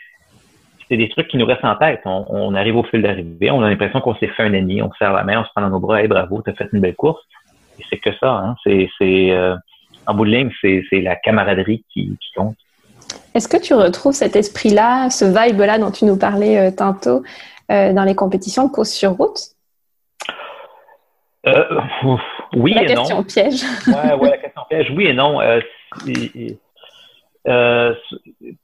c'est 0.89 0.97
des 0.97 1.09
trucs 1.11 1.29
qui 1.29 1.37
nous 1.37 1.47
restent 1.47 1.65
en 1.65 1.77
tête. 1.77 2.01
On, 2.07 2.55
arrive 2.55 2.77
au 2.77 2.85
fil 2.85 3.03
d'arrivée, 3.03 3.51
on 3.51 3.63
a 3.63 3.69
l'impression 3.69 4.01
qu'on 4.01 4.15
s'est 4.15 4.29
fait 4.29 4.45
un 4.45 4.53
ennemi, 4.53 4.81
on 4.81 4.91
se 4.91 4.99
serre 4.99 5.13
la 5.13 5.25
main, 5.25 5.41
on 5.41 5.45
se 5.45 5.51
prend 5.51 5.61
dans 5.61 5.71
nos 5.71 5.81
bras, 5.81 6.03
hey, 6.03 6.09
bravo, 6.09 6.41
t'as 6.43 6.55
fait 6.55 6.69
une 6.73 6.81
belle 6.81 6.97
course. 6.97 7.23
Et 7.79 7.85
c'est 7.91 7.99
que 7.99 8.11
ça, 8.19 8.31
hein. 8.31 8.57
C'est, 8.65 8.89
c'est, 8.99 9.31
euh, 9.31 9.55
en 10.07 10.15
bout 10.15 10.25
de 10.25 10.31
ligne, 10.31 10.51
c'est, 10.61 10.83
c'est 10.89 11.03
la 11.03 11.17
camaraderie 11.17 11.85
qui, 11.93 12.17
qui 12.21 12.33
compte. 12.35 12.57
Est-ce 13.35 13.49
que 13.49 13.57
tu 13.57 13.75
retrouves 13.75 14.15
cet 14.15 14.37
esprit-là, 14.37 15.11
ce 15.11 15.25
vibe-là 15.25 15.79
dont 15.79 15.91
tu 15.91 16.05
nous 16.07 16.17
parlais 16.17 16.59
euh, 16.59 16.71
tantôt 16.71 17.23
euh, 17.71 17.93
dans 17.93 18.05
les 18.05 18.15
compétitions 18.15 18.67
de 18.67 18.73
course 18.73 18.91
sur 18.91 19.13
route? 19.13 19.39
Euh, 21.47 21.81
oui 22.57 22.75
la 22.75 22.83
et 22.83 22.87
question 22.87 23.23
Piège. 23.23 23.63
ouais, 23.87 24.15
ouais, 24.15 24.31
la 24.31 24.39
question 24.39 24.63
piège. 24.69 24.93
Oui 24.97 25.07
et 25.07 25.15
non. 25.15 25.41
Euh, 25.41 25.61
euh, 27.47 27.95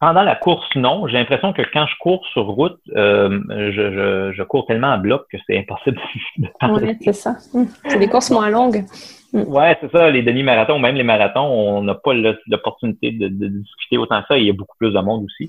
pendant 0.00 0.22
la 0.22 0.34
course, 0.34 0.68
non. 0.74 1.06
J'ai 1.06 1.16
l'impression 1.16 1.52
que 1.52 1.62
quand 1.72 1.86
je 1.86 1.94
cours 2.00 2.26
sur 2.32 2.44
route, 2.44 2.78
euh, 2.96 3.40
je, 3.48 3.70
je, 3.72 4.32
je, 4.34 4.42
cours 4.42 4.66
tellement 4.66 4.92
en 4.92 4.98
bloc 4.98 5.26
que 5.30 5.38
c'est 5.46 5.56
impossible 5.58 5.98
de 6.38 6.48
Oui, 6.68 6.96
c'est 7.00 7.12
ça. 7.12 7.36
Hum. 7.54 7.66
C'est 7.86 7.98
des 7.98 8.08
courses 8.08 8.30
moins 8.30 8.50
longues. 8.50 8.84
Hum. 9.32 9.44
Ouais, 9.48 9.76
c'est 9.80 9.90
ça. 9.90 10.10
Les 10.10 10.22
demi-marathons, 10.22 10.78
même 10.78 10.96
les 10.96 11.04
marathons, 11.04 11.46
on 11.46 11.82
n'a 11.82 11.94
pas 11.94 12.12
l'opportunité 12.46 13.12
de, 13.12 13.28
de, 13.28 13.48
discuter 13.48 13.96
autant 13.96 14.22
ça. 14.28 14.36
il 14.36 14.44
y 14.44 14.50
a 14.50 14.52
beaucoup 14.52 14.76
plus 14.78 14.92
de 14.92 15.00
monde 15.00 15.24
aussi. 15.24 15.48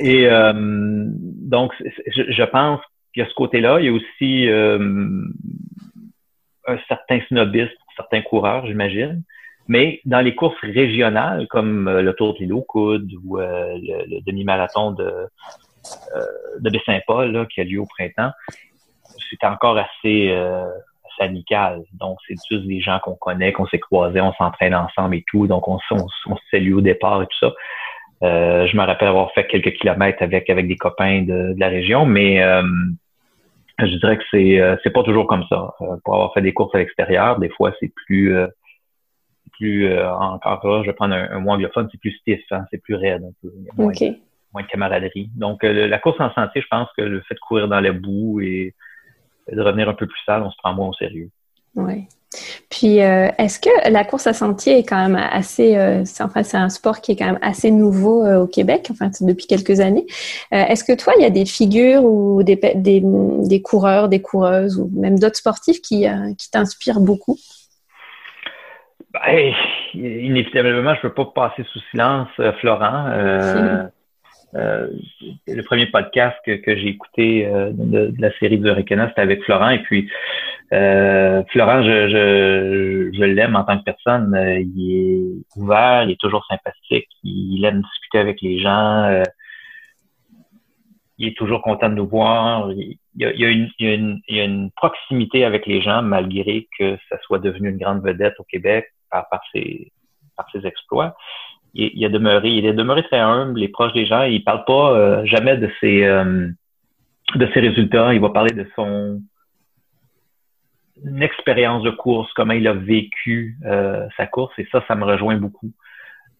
Et 0.00 0.26
euh, 0.26 0.52
donc, 0.54 1.72
je, 2.06 2.22
je 2.28 2.42
pense 2.44 2.80
qu'il 3.12 3.22
y 3.22 3.26
a 3.26 3.28
ce 3.28 3.34
côté-là. 3.34 3.80
Il 3.80 3.86
y 3.86 3.88
a 3.88 3.92
aussi 3.92 4.48
un 6.68 6.78
certain 6.88 7.20
snobisme 7.28 7.72
certains 7.98 8.22
coureurs, 8.22 8.66
j'imagine. 8.66 9.22
Mais 9.66 10.00
dans 10.06 10.20
les 10.20 10.34
courses 10.34 10.60
régionales, 10.62 11.46
comme 11.48 11.88
euh, 11.88 12.00
le 12.00 12.14
Tour 12.14 12.34
de 12.34 12.38
l'île 12.38 12.54
aux 12.54 12.62
Coudes 12.62 13.12
ou 13.24 13.38
euh, 13.38 13.76
le, 13.82 14.20
demi-marathon 14.22 14.92
de, 14.92 15.04
euh, 15.04 16.20
de 16.60 16.70
Baie-Saint-Paul 16.70 17.46
qui 17.48 17.60
a 17.60 17.64
lieu 17.64 17.80
au 17.80 17.86
printemps, 17.86 18.30
c'est 19.28 19.44
encore 19.44 19.76
assez, 19.76 20.32
assez, 20.32 21.20
amical. 21.20 21.82
Donc, 21.92 22.18
c'est 22.26 22.36
juste 22.50 22.66
des 22.66 22.80
gens 22.80 22.98
qu'on 23.00 23.16
connaît, 23.16 23.52
qu'on 23.52 23.66
s'est 23.66 23.80
croisés, 23.80 24.20
on 24.20 24.32
s'entraîne 24.34 24.74
ensemble 24.74 25.16
et 25.16 25.24
tout. 25.26 25.46
Donc, 25.46 25.68
on, 25.68 25.78
on, 25.90 26.06
on, 26.26 26.36
se 26.36 26.42
salue 26.50 26.72
au 26.72 26.80
départ 26.80 27.22
et 27.22 27.26
tout 27.26 27.38
ça. 27.40 27.52
je 28.22 28.76
me 28.76 28.82
rappelle 28.82 29.08
avoir 29.08 29.32
fait 29.32 29.46
quelques 29.46 29.74
kilomètres 29.74 30.22
avec, 30.22 30.48
avec 30.48 30.66
des 30.66 30.76
copains 30.76 31.22
de, 31.22 31.52
de 31.52 31.60
la 31.60 31.68
région, 31.68 32.06
mais 32.06 32.40
je 33.86 33.96
dirais 33.96 34.18
que 34.18 34.24
c'est 34.30 34.60
euh, 34.60 34.76
c'est 34.82 34.90
pas 34.90 35.02
toujours 35.02 35.26
comme 35.26 35.44
ça. 35.48 35.74
Euh, 35.80 35.96
pour 36.04 36.14
avoir 36.14 36.34
fait 36.34 36.42
des 36.42 36.52
courses 36.52 36.74
à 36.74 36.78
l'extérieur, 36.78 37.38
des 37.38 37.48
fois 37.48 37.72
c'est 37.80 37.92
plus 38.06 38.34
euh, 38.34 38.48
plus 39.52 39.92
encore 39.98 40.68
là, 40.68 40.82
je 40.82 40.90
vais 40.90 40.94
prendre 40.94 41.14
un, 41.14 41.30
un 41.30 41.40
mot 41.40 41.50
anglophone, 41.50 41.88
c'est 41.90 42.00
plus 42.00 42.12
stiff, 42.12 42.40
hein, 42.50 42.64
c'est 42.70 42.82
plus 42.82 42.94
raide 42.94 43.24
un 43.24 43.32
peu. 43.42 43.52
moins, 43.76 43.92
moins, 44.52 44.62
de 44.62 44.68
camaraderie. 44.68 45.30
Donc 45.34 45.62
la 45.64 45.98
course 45.98 46.20
en 46.20 46.32
sentier, 46.32 46.60
je 46.60 46.68
pense 46.68 46.88
que 46.96 47.02
le 47.02 47.20
fait 47.22 47.34
de 47.34 47.40
courir 47.40 47.66
dans 47.66 47.80
la 47.80 47.92
boue 47.92 48.40
et 48.40 48.74
de 49.50 49.60
revenir 49.60 49.88
un 49.88 49.94
peu 49.94 50.06
plus 50.06 50.20
sale, 50.24 50.42
on 50.42 50.50
se 50.50 50.56
prend 50.58 50.74
moins 50.74 50.88
au 50.88 50.92
sérieux. 50.92 51.30
Oui. 51.74 52.06
Puis, 52.70 53.02
euh, 53.02 53.28
est-ce 53.38 53.58
que 53.58 53.90
la 53.90 54.04
course 54.04 54.26
à 54.26 54.34
sentier 54.34 54.78
est 54.78 54.84
quand 54.84 55.08
même 55.08 55.16
assez, 55.16 55.76
euh, 55.76 56.04
enfin, 56.20 56.42
c'est 56.42 56.58
un 56.58 56.68
sport 56.68 57.00
qui 57.00 57.12
est 57.12 57.16
quand 57.16 57.26
même 57.26 57.38
assez 57.40 57.70
nouveau 57.70 58.24
euh, 58.24 58.40
au 58.40 58.46
Québec, 58.46 58.88
enfin, 58.90 59.10
depuis 59.22 59.46
quelques 59.46 59.80
années. 59.80 60.06
est-ce 60.50 60.84
que 60.84 60.96
toi, 60.96 61.14
il 61.16 61.22
y 61.22 61.26
a 61.26 61.30
des 61.30 61.46
figures 61.46 62.04
ou 62.04 62.42
des, 62.42 62.56
des, 62.74 63.02
des 63.02 63.62
coureurs, 63.62 64.08
des 64.08 64.20
coureuses 64.20 64.78
ou 64.78 64.90
même 64.94 65.18
d'autres 65.18 65.36
sportifs 65.36 65.80
qui, 65.80 66.06
qui 66.36 66.50
t'inspirent 66.50 67.00
beaucoup? 67.00 67.38
Ben, 69.10 69.52
inévitablement, 69.94 70.94
je 70.94 71.06
ne 71.06 71.12
peux 71.12 71.24
pas 71.24 71.48
passer 71.48 71.64
sous 71.72 71.80
silence 71.90 72.28
Florent. 72.60 73.08
Le 74.54 75.62
premier 75.62 75.86
podcast 75.86 76.36
que, 76.44 76.56
que 76.56 76.74
j'ai 76.76 76.88
écouté 76.88 77.46
de, 77.46 78.14
la 78.18 78.30
série 78.38 78.58
du 78.58 78.66
Hurricane, 78.66 79.06
c'était 79.08 79.20
avec 79.20 79.42
Florent. 79.44 79.70
Et 79.70 79.82
puis, 79.82 80.10
euh, 80.72 81.42
Florent, 81.50 81.82
je, 81.82 82.08
je, 82.08 83.10
je 83.16 83.24
l'aime 83.24 83.56
en 83.56 83.64
tant 83.64 83.78
que 83.78 83.84
personne. 83.84 84.36
il 84.60 84.92
est 84.92 85.58
ouvert, 85.58 86.04
il 86.04 86.10
est 86.10 86.20
toujours 86.20 86.44
sympathique, 86.46 87.08
il 87.24 87.64
aime 87.64 87.82
discuter 87.82 88.18
avec 88.18 88.40
les 88.42 88.58
gens. 88.60 89.22
il 91.18 91.28
est 91.28 91.36
toujours 91.36 91.62
content 91.62 91.88
de 91.88 91.94
nous 91.94 92.08
voir. 92.08 92.70
Il, 92.72 92.98
y 93.16 93.24
a, 93.24 93.48
une, 93.48 93.70
il, 93.78 93.86
y 93.86 93.90
a 93.90 93.94
une, 93.94 94.20
il 94.28 94.36
y 94.36 94.40
a 94.40 94.44
une 94.44 94.70
proximité 94.72 95.44
avec 95.44 95.66
les 95.66 95.80
gens, 95.80 96.02
malgré 96.02 96.68
que 96.78 96.96
ça 97.08 97.18
soit 97.22 97.38
devenu 97.38 97.70
une 97.70 97.78
grande 97.78 98.02
vedette 98.02 98.34
au 98.38 98.44
Québec 98.44 98.86
par, 99.10 99.26
ses, 99.52 99.90
par 100.36 100.46
ses 100.52 100.66
exploits 100.66 101.16
il, 101.74 102.04
a 102.04 102.08
demeuré, 102.08 102.50
il 102.50 102.66
est 102.66 102.72
demeuré 102.72 103.02
très 103.04 103.18
humble, 103.18 103.60
il 103.60 103.64
est 103.64 103.68
proche 103.68 103.92
des 103.92 104.06
gens. 104.06 104.22
Il 104.22 104.42
parle 104.44 104.64
pas 104.64 104.92
euh, 104.92 105.24
jamais 105.26 105.56
de 105.56 105.70
ses 105.80 106.04
euh, 106.04 106.48
de 107.34 107.48
ses 107.52 107.60
résultats. 107.60 108.14
Il 108.14 108.20
va 108.20 108.30
parler 108.30 108.54
de 108.54 108.66
son 108.74 109.20
expérience 111.20 111.82
de 111.82 111.90
course, 111.90 112.30
comment 112.34 112.54
il 112.54 112.66
a 112.66 112.72
vécu 112.72 113.56
euh, 113.64 114.06
sa 114.16 114.26
course, 114.26 114.52
et 114.58 114.66
ça, 114.72 114.82
ça 114.88 114.94
me 114.94 115.04
rejoint 115.04 115.36
beaucoup. 115.36 115.72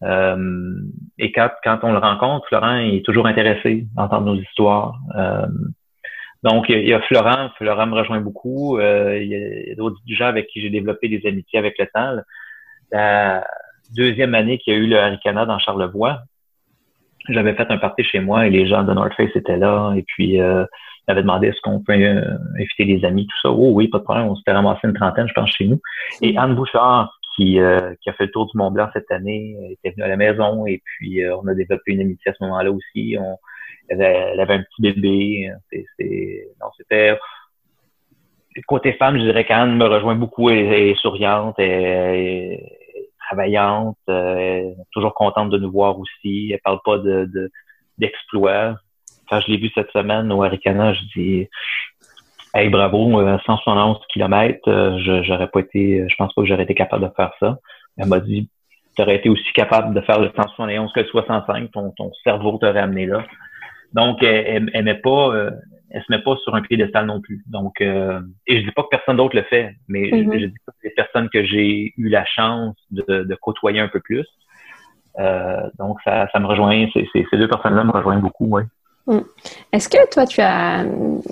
et 0.03 1.33
quand, 1.33 1.51
quand 1.64 1.81
on 1.83 1.92
le 1.92 1.99
rencontre, 1.99 2.47
Florent 2.49 2.77
est 2.77 3.05
toujours 3.05 3.27
intéressé 3.27 3.87
à 3.97 4.05
entendre 4.05 4.27
nos 4.27 4.40
histoires. 4.40 4.94
donc, 6.44 6.68
il 6.68 6.88
y, 6.88 6.94
a, 6.94 7.01
Florent, 7.01 7.51
Florent 7.57 7.87
me 7.87 7.94
rejoint 7.94 8.21
beaucoup. 8.21 8.79
il 8.81 9.27
y 9.27 9.73
a, 9.73 9.75
d'autres 9.75 10.01
gens 10.07 10.27
avec 10.27 10.47
qui 10.49 10.61
j'ai 10.61 10.71
développé 10.71 11.09
des 11.09 11.27
amitiés 11.27 11.59
avec 11.59 11.77
le 11.79 11.87
temps. 11.92 12.16
La, 12.92 13.44
deuxième 13.94 14.35
année 14.35 14.59
qu'il 14.59 14.75
y 14.75 14.77
a 14.77 14.79
eu 14.79 14.87
le 14.87 14.99
Haricana 14.99 15.47
dans 15.47 15.59
Charlevoix, 15.59 16.21
j'avais 17.29 17.55
fait 17.55 17.71
un 17.71 17.79
party 17.79 18.05
chez 18.05 18.21
moi 18.21 18.47
et 18.47 18.51
les 18.51 18.66
gens 18.66 18.85
de 18.85 18.92
North 18.92 19.12
Face 19.14 19.35
étaient 19.35 19.57
là. 19.57 19.94
Et 19.97 20.03
puis, 20.03 20.40
euh, 21.09 21.12
j'avais 21.12 21.23
demandé 21.23 21.49
est-ce 21.49 21.61
qu'on 21.61 21.81
peut 21.81 21.92
euh, 21.92 22.38
inviter 22.59 22.85
les 22.85 23.05
amis, 23.05 23.27
tout 23.27 23.37
ça? 23.42 23.51
Oh 23.51 23.71
oui, 23.73 23.88
pas 23.88 23.99
de 23.99 24.05
problème. 24.05 24.27
On 24.27 24.37
s'était 24.37 24.53
ramassé 24.53 24.81
une 24.85 24.94
trentaine, 24.94 25.29
je 25.29 25.35
pense, 25.35 25.51
chez 25.51 25.66
nous. 25.66 25.81
Et 26.23 26.37
Anne 26.37 26.55
Bouchard, 26.55 27.18
qui, 27.37 27.61
euh, 27.61 27.94
qui 28.01 28.11
a 28.11 28.12
fait 28.12 28.27
le 28.27 28.31
tour 28.31 28.47
du 28.47 28.57
Mont 28.57 28.71
Blanc 28.71 28.88
cette 28.92 29.11
année, 29.11 29.57
était 29.71 29.90
venue 29.90 30.05
à 30.05 30.09
la 30.09 30.16
maison 30.16 30.66
et 30.66 30.83
puis 30.85 31.23
on 31.31 31.47
a 31.47 31.55
développé 31.55 31.92
une 31.92 32.01
amitié 32.01 32.31
à 32.31 32.35
ce 32.35 32.44
moment-là 32.44 32.71
aussi. 32.71 33.16
On, 33.18 33.37
elle, 33.88 34.03
avait, 34.40 34.55
un 34.55 34.62
petit 34.62 34.83
bébé. 34.83 35.51
C'est, 35.71 36.49
non, 36.61 36.68
c'était 36.77 37.16
côté 38.66 38.92
femme, 38.94 39.16
je 39.16 39.23
dirais 39.23 39.44
qu'Anne 39.44 39.77
me 39.77 39.87
rejoint 39.87 40.16
beaucoup. 40.16 40.51
Elle, 40.51 40.73
est 40.73 41.01
souriante. 41.01 41.59
et 41.59 42.61
travaillante, 43.29 43.99
euh, 44.09 44.73
toujours 44.92 45.14
contente 45.14 45.51
de 45.51 45.59
nous 45.59 45.71
voir 45.71 45.99
aussi. 45.99 46.51
Elle 46.53 46.61
parle 46.61 46.81
pas 46.85 46.99
de 46.99 47.51
d'exploits. 47.99 48.77
Quand 49.29 49.41
je 49.41 49.51
l'ai 49.51 49.59
vue 49.59 49.71
cette 49.75 49.91
semaine 49.91 50.33
au 50.33 50.43
Aricana, 50.43 50.95
je 50.95 51.03
dis 51.14 51.49
Hey, 52.55 52.71
bravo, 52.71 53.21
171 53.45 53.99
km, 54.09 54.99
je 54.99 55.23
j'aurais 55.23 55.49
pas 55.49 55.61
été, 55.61 56.07
je 56.09 56.14
pense 56.17 56.33
pas 56.33 56.43
que 56.43 56.49
j'aurais 56.49 56.64
été 56.64 56.75
capable 56.75 57.09
de 57.09 57.14
faire 57.14 57.33
ça. 57.41 57.59
Elle 57.97 58.09
m'a 58.09 58.21
dit 58.21 58.49
tu 58.99 59.03
aurais 59.03 59.17
été 59.17 59.29
aussi 59.29 59.53
capable 59.53 59.95
de 59.95 60.01
faire 60.01 60.19
le 60.19 60.31
171 60.35 60.93
que 60.93 61.01
le 61.01 61.07
65, 61.07 61.71
ton, 61.71 61.93
ton 61.93 62.11
cerveau 62.25 62.59
t'aurait 62.59 62.81
amené 62.81 63.07
là. 63.07 63.25
Donc, 63.93 64.23
elle, 64.25 64.71
elle, 64.75 64.85
met 64.85 64.97
pas, 64.97 65.35
euh, 65.35 65.51
elle 65.91 66.03
se 66.03 66.11
met 66.11 66.21
pas 66.21 66.37
sur 66.43 66.55
un 66.57 66.62
piédestal 66.62 67.07
non 67.07 67.21
plus. 67.21 67.45
Donc, 67.47 67.81
euh, 67.81 68.21
et 68.49 68.61
je 68.61 68.67
dis 68.67 68.73
pas 68.73 68.83
que 68.83 68.88
personne 68.88 69.17
d'autre 69.17 69.37
le 69.37 69.43
fait, 69.43 69.77
mais 69.87 70.11
je, 70.11 70.17
mm-hmm. 70.17 70.49
dis 70.49 70.53
que 70.53 70.73
les 70.83 70.91
personnes 70.91 71.29
que 71.29 71.45
j'ai 71.45 71.95
eu 71.97 72.09
la 72.09 72.25
chance 72.25 72.75
de, 72.91 73.23
de, 73.23 73.35
côtoyer 73.37 73.79
un 73.79 73.88
peu 73.88 74.01
plus. 74.01 74.27
Euh, 75.21 75.71
donc, 75.79 75.99
ça, 76.05 76.29
ça 76.33 76.41
me 76.41 76.47
rejoint. 76.47 76.88
Ces, 76.93 77.09
ces 77.12 77.37
deux 77.37 77.49
personnes-là 77.49 77.85
me 77.85 77.93
rejoignent 77.93 78.21
beaucoup, 78.21 78.49
oui. 78.51 78.62
Mm. 79.09 79.21
Est-ce 79.73 79.88
que 79.88 80.11
toi, 80.12 80.27
tu 80.27 80.40
as 80.40 80.85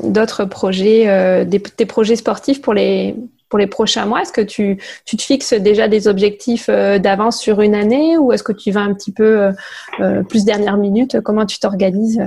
d'autres 0.03 0.45
projets, 0.47 1.09
euh, 1.09 1.45
des, 1.45 1.87
projets 1.87 2.17
sportifs 2.17 2.63
pour 2.63 2.73
les, 2.73 3.15
pour 3.51 3.59
les 3.59 3.67
prochains 3.67 4.07
mois? 4.07 4.23
Est-ce 4.23 4.33
que 4.33 4.41
tu, 4.41 4.79
tu, 5.05 5.17
te 5.17 5.23
fixes 5.23 5.53
déjà 5.53 5.87
des 5.87 6.09
objectifs 6.09 6.69
euh, 6.71 6.99
d'avance 6.99 7.39
sur 7.39 7.61
une 7.61 7.75
année 7.75 8.17
ou 8.17 8.33
est-ce 8.33 8.43
que 8.43 8.53
tu 8.53 8.71
vas 8.71 8.81
un 8.81 8.95
petit 8.95 9.13
peu 9.13 9.53
euh, 10.01 10.23
plus 10.25 10.45
dernière 10.45 10.79
minute? 10.79 11.21
Comment 11.21 11.45
tu 11.45 11.61
t'organises? 11.61 12.23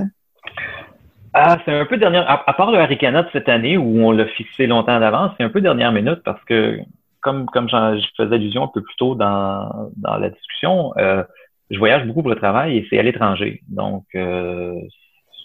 Ah, 1.34 1.58
c'est 1.64 1.72
un 1.72 1.84
peu 1.84 1.96
dernière. 1.96 2.28
À, 2.30 2.52
part 2.52 2.70
le 2.70 2.78
Haricana 2.78 3.24
de 3.24 3.28
cette 3.32 3.48
année 3.48 3.76
où 3.76 4.04
on 4.04 4.12
l'a 4.12 4.26
fixé 4.26 4.66
longtemps 4.68 4.98
d'avance, 5.00 5.32
c'est 5.36 5.44
un 5.44 5.48
peu 5.48 5.60
dernière 5.60 5.92
minute 5.92 6.22
parce 6.24 6.42
que, 6.44 6.78
comme 7.20 7.46
comme 7.46 7.68
je 7.68 8.06
faisais 8.16 8.34
allusion 8.34 8.64
un 8.64 8.70
peu 8.72 8.82
plus 8.82 8.96
tôt 8.96 9.14
dans, 9.14 9.90
dans 9.96 10.16
la 10.16 10.30
discussion, 10.30 10.92
je 10.96 11.78
voyage 11.78 12.04
beaucoup 12.04 12.22
pour 12.22 12.30
le 12.30 12.36
travail 12.36 12.78
et 12.78 12.86
c'est 12.90 12.98
à 12.98 13.02
l'étranger. 13.02 13.62
Donc, 13.68 14.06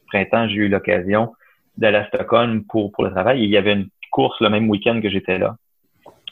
printemps, 0.05 0.47
j'ai 0.47 0.55
eu 0.55 0.69
l'occasion 0.69 1.33
d'aller 1.77 1.97
à 1.97 2.07
Stockholm 2.07 2.63
pour, 2.65 2.91
pour 2.91 3.03
le 3.03 3.11
travail. 3.11 3.43
il 3.43 3.49
y 3.49 3.57
avait 3.57 3.73
une 3.73 3.89
course 4.11 4.39
le 4.39 4.49
même 4.49 4.69
week-end 4.69 5.01
que 5.01 5.09
j'étais 5.09 5.37
là, 5.37 5.57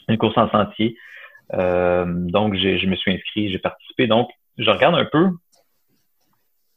une 0.08 0.18
course 0.18 0.36
en 0.38 0.50
sentier. 0.50 0.96
Euh, 1.52 2.04
donc, 2.06 2.54
je 2.54 2.86
me 2.86 2.96
suis 2.96 3.12
inscrit, 3.12 3.50
j'ai 3.50 3.58
participé. 3.58 4.06
Donc, 4.06 4.30
je 4.56 4.70
regarde 4.70 4.94
un 4.94 5.04
peu 5.04 5.28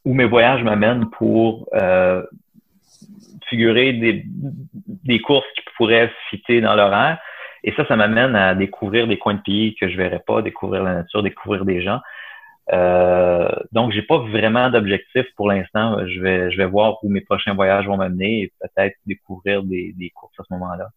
où 0.04 0.14
mes 0.14 0.26
voyages 0.26 0.62
m'amènent 0.62 1.08
pour 1.10 1.68
euh, 1.74 2.22
figurer 3.48 3.94
des, 3.94 4.24
des 4.26 5.20
courses 5.20 5.46
qui 5.54 5.62
pourraient 5.76 6.10
citer 6.30 6.60
dans 6.60 6.74
l'horaire. 6.74 7.18
Et 7.64 7.72
ça, 7.72 7.86
ça 7.86 7.96
m'amène 7.96 8.36
à 8.36 8.54
découvrir 8.54 9.06
des 9.06 9.18
coins 9.18 9.34
de 9.34 9.40
pays 9.40 9.74
que 9.74 9.88
je 9.88 9.96
verrais 9.96 10.22
pas, 10.26 10.42
découvrir 10.42 10.82
la 10.84 10.94
nature, 10.94 11.22
découvrir 11.22 11.64
des 11.64 11.82
gens. 11.82 12.00
Euh, 12.72 13.48
donc, 13.72 13.92
j'ai 13.92 14.02
pas 14.02 14.18
vraiment 14.18 14.70
d'objectif 14.70 15.26
pour 15.36 15.48
l'instant. 15.48 16.06
Je 16.06 16.20
vais, 16.20 16.50
je 16.50 16.56
vais 16.56 16.66
voir 16.66 17.02
où 17.02 17.08
mes 17.08 17.20
prochains 17.20 17.54
voyages 17.54 17.86
vont 17.86 17.96
m'amener 17.96 18.42
et 18.42 18.52
peut-être 18.60 18.96
découvrir 19.06 19.62
des, 19.62 19.94
des 19.96 20.10
courses 20.10 20.38
à 20.38 20.44
ce 20.48 20.52
moment-là. 20.54 20.88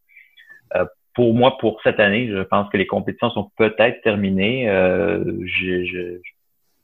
Euh, 0.75 0.85
pour 1.13 1.33
moi, 1.33 1.57
pour 1.57 1.81
cette 1.83 1.99
année, 1.99 2.29
je 2.29 2.41
pense 2.41 2.69
que 2.69 2.77
les 2.77 2.87
compétitions 2.87 3.29
sont 3.31 3.51
peut-être 3.57 4.01
terminées. 4.01 4.69
Euh, 4.69 5.23
je, 5.45 5.85
je, 5.85 6.19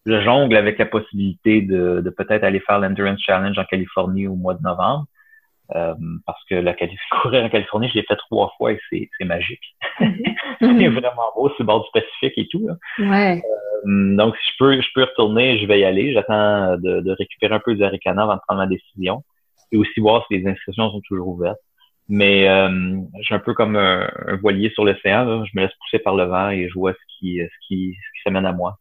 je, 0.06 0.22
jongle 0.22 0.56
avec 0.56 0.78
la 0.80 0.86
possibilité 0.86 1.62
de, 1.62 2.02
de 2.02 2.10
peut-être 2.10 2.44
aller 2.44 2.60
faire 2.62 2.80
l'Endurance 2.80 3.22
Challenge 3.22 3.58
en 3.58 3.66
Californie 3.66 4.28
au 4.28 4.36
mois 4.36 4.54
de 4.54 4.62
novembre. 4.62 5.06
Euh, 5.76 5.96
parce 6.26 6.44
que 6.46 6.56
la 6.56 6.74
courir 7.22 7.44
en 7.44 7.50
Californie, 7.50 7.90
je 7.90 7.96
l'ai 7.96 8.04
fait 8.04 8.16
trois 8.16 8.54
fois 8.58 8.72
et 8.72 8.80
c'est 8.90 9.26
magique. 9.26 9.76
Mm-hmm. 10.00 10.36
c'est 10.60 10.66
mm-hmm. 10.66 10.90
vraiment 10.90 11.32
beau, 11.36 11.50
c'est 11.50 11.60
le 11.60 11.66
bord 11.66 11.84
du 11.84 11.90
Pacifique 11.94 12.38
et 12.38 12.48
tout. 12.50 12.66
Là. 12.68 12.76
Ouais. 13.00 13.42
Euh, 13.86 14.16
donc, 14.16 14.36
si 14.38 14.52
je 14.52 14.58
peux, 14.60 14.82
je 14.82 14.88
peux 14.96 15.04
retourner, 15.04 15.60
je 15.60 15.66
vais 15.66 15.80
y 15.80 15.84
aller. 15.84 16.14
J'attends 16.14 16.78
de, 16.78 17.02
de, 17.02 17.12
récupérer 17.12 17.54
un 17.54 17.60
peu 17.60 17.76
de 17.76 17.84
Aricana 17.84 18.24
avant 18.24 18.36
de 18.36 18.42
prendre 18.48 18.62
ma 18.62 18.68
décision. 18.68 19.24
Et 19.72 19.78
aussi 19.78 20.00
voir 20.00 20.26
si 20.28 20.38
les 20.38 20.48
inscriptions 20.48 20.90
sont 20.92 21.02
toujours 21.02 21.28
ouvertes. 21.28 21.60
Mais 22.10 22.48
euh, 22.48 22.70
je 23.20 23.24
suis 23.24 23.36
un 23.36 23.40
peu 23.40 23.54
comme 23.54 23.76
un, 23.76 24.10
voilier 24.42 24.70
sur 24.70 24.86
l'océan. 24.86 25.44
Je 25.44 25.52
me 25.56 25.64
laisse 25.64 25.76
pousser 25.82 26.00
par 26.00 26.16
le 26.16 26.24
vent 26.24 26.50
et 26.50 26.70
je 26.70 26.74
vois 26.74 26.94
ce 26.94 27.18
qui, 27.20 27.40
ce 27.40 27.68
qui, 27.68 27.94
ce 27.94 28.18
qui 28.18 28.24
s'amène 28.24 28.46
à 28.46 28.54
moi. 28.54 28.78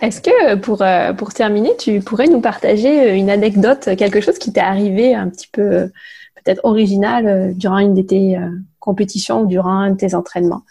Est-ce 0.00 0.20
que 0.20 0.56
pour, 0.56 0.82
euh, 0.82 1.12
pour 1.12 1.32
terminer, 1.32 1.70
tu 1.78 2.00
pourrais 2.00 2.26
nous 2.26 2.40
partager 2.40 3.14
une 3.16 3.30
anecdote, 3.30 3.90
quelque 3.96 4.20
chose 4.20 4.38
qui 4.38 4.52
t'est 4.52 4.60
arrivé 4.60 5.14
un 5.14 5.28
petit 5.28 5.48
peu 5.50 5.90
peut-être 6.36 6.60
original 6.64 7.54
durant 7.56 7.78
une 7.78 7.94
de 7.94 8.02
tes 8.02 8.38
compétitions 8.78 9.42
ou 9.42 9.46
durant 9.46 9.78
un 9.78 9.90
de 9.90 9.96
tes 9.96 10.14
entraînements? 10.14 10.62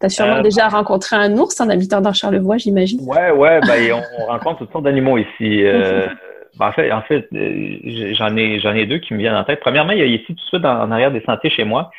Tu 0.00 0.06
as 0.06 0.08
sûrement 0.10 0.36
euh, 0.36 0.42
déjà 0.42 0.68
rencontré 0.68 1.16
un 1.16 1.36
ours 1.38 1.58
en 1.60 1.70
habitant 1.70 2.02
dans 2.02 2.12
Charlevoix, 2.12 2.58
j'imagine. 2.58 3.00
Ouais, 3.06 3.30
ouais, 3.30 3.60
ben, 3.60 4.02
on, 4.18 4.26
rencontre 4.26 4.58
toutes 4.58 4.72
sortes 4.72 4.84
d'animaux 4.84 5.16
ici. 5.16 5.64
Euh, 5.64 6.06
ben, 6.58 6.68
en 6.68 6.72
fait, 6.72 6.92
en 6.92 7.02
fait 7.02 7.28
euh, 7.34 8.12
j'en 8.12 8.36
ai, 8.36 8.60
j'en 8.60 8.74
ai 8.74 8.84
deux 8.84 8.98
qui 8.98 9.14
me 9.14 9.18
viennent 9.18 9.34
en 9.34 9.44
tête. 9.44 9.60
Premièrement, 9.60 9.92
il 9.92 9.98
y 9.98 10.02
a 10.02 10.06
ici 10.06 10.26
tout 10.26 10.34
de 10.34 10.40
suite 10.40 10.64
en, 10.66 10.90
arrière 10.90 11.10
des 11.10 11.22
sentiers 11.22 11.50
chez 11.50 11.64
moi. 11.64 11.90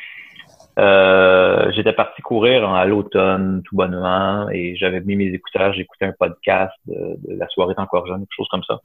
Euh, 0.78 1.72
j'étais 1.72 1.94
parti 1.94 2.22
courir 2.22 2.70
à 2.70 2.86
l'automne 2.86 3.64
tout 3.66 3.76
bonnement 3.76 4.48
et 4.52 4.76
j'avais 4.76 5.02
mis 5.02 5.16
mes 5.16 5.34
écouteurs, 5.34 5.74
j'écoutais 5.74 6.06
un 6.06 6.14
podcast 6.18 6.74
de, 6.86 7.18
La 7.30 7.48
soirée 7.48 7.74
est 7.76 7.82
encore 7.82 8.06
jeune, 8.06 8.20
quelque 8.20 8.36
chose 8.36 8.48
comme 8.50 8.64
ça. 8.64 8.80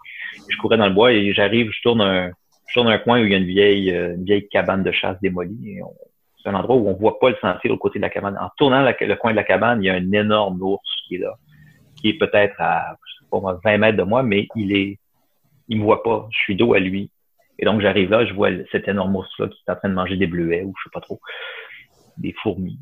je 0.48 0.56
courais 0.56 0.78
dans 0.78 0.86
le 0.86 0.94
bois 0.94 1.12
et 1.12 1.34
j'arrive, 1.34 1.70
je 1.70 1.82
tourne 1.82 2.00
un, 2.00 2.30
je 2.68 2.74
tourne 2.74 2.88
un 2.88 2.98
coin 2.98 3.20
où 3.20 3.24
il 3.24 3.32
y 3.32 3.34
a 3.34 3.38
une 3.38 3.44
vieille, 3.44 3.90
une 3.90 4.24
vieille 4.24 4.48
cabane 4.48 4.82
de 4.82 4.90
chasse 4.90 5.20
démolie 5.20 5.80
c'est 6.42 6.48
un 6.48 6.54
endroit 6.54 6.76
où 6.76 6.88
on 6.88 6.94
voit 6.94 7.18
pas 7.18 7.30
le 7.30 7.36
sentier 7.40 7.70
au 7.70 7.76
côté 7.76 7.98
de 7.98 8.02
la 8.02 8.10
cabane. 8.10 8.36
En 8.38 8.50
tournant 8.56 8.82
le 8.82 9.14
coin 9.14 9.30
de 9.30 9.36
la 9.36 9.44
cabane, 9.44 9.82
il 9.82 9.86
y 9.86 9.90
a 9.90 9.94
un 9.94 10.12
énorme 10.12 10.60
ours 10.62 10.82
qui 11.06 11.16
est 11.16 11.18
là, 11.18 11.34
qui 11.96 12.08
est 12.08 12.18
peut-être 12.18 12.56
à 12.58 12.96
pas, 13.30 13.60
20 13.64 13.78
mètres 13.78 13.98
de 13.98 14.02
moi, 14.02 14.22
mais 14.22 14.48
il 14.56 14.74
est, 14.74 14.98
il 15.68 15.78
me 15.78 15.84
voit 15.84 16.02
pas. 16.02 16.28
Je 16.30 16.38
suis 16.38 16.56
dos 16.56 16.74
à 16.74 16.80
lui. 16.80 17.10
Et 17.58 17.64
donc, 17.64 17.80
j'arrive 17.80 18.10
là, 18.10 18.24
je 18.24 18.34
vois 18.34 18.50
cet 18.72 18.88
énorme 18.88 19.14
ours-là 19.14 19.48
qui 19.48 19.62
est 19.66 19.70
en 19.70 19.76
train 19.76 19.88
de 19.88 19.94
manger 19.94 20.16
des 20.16 20.26
bleuets 20.26 20.64
ou 20.64 20.74
je 20.76 20.84
sais 20.84 20.92
pas 20.92 21.00
trop, 21.00 21.20
des 22.18 22.34
fourmis. 22.42 22.78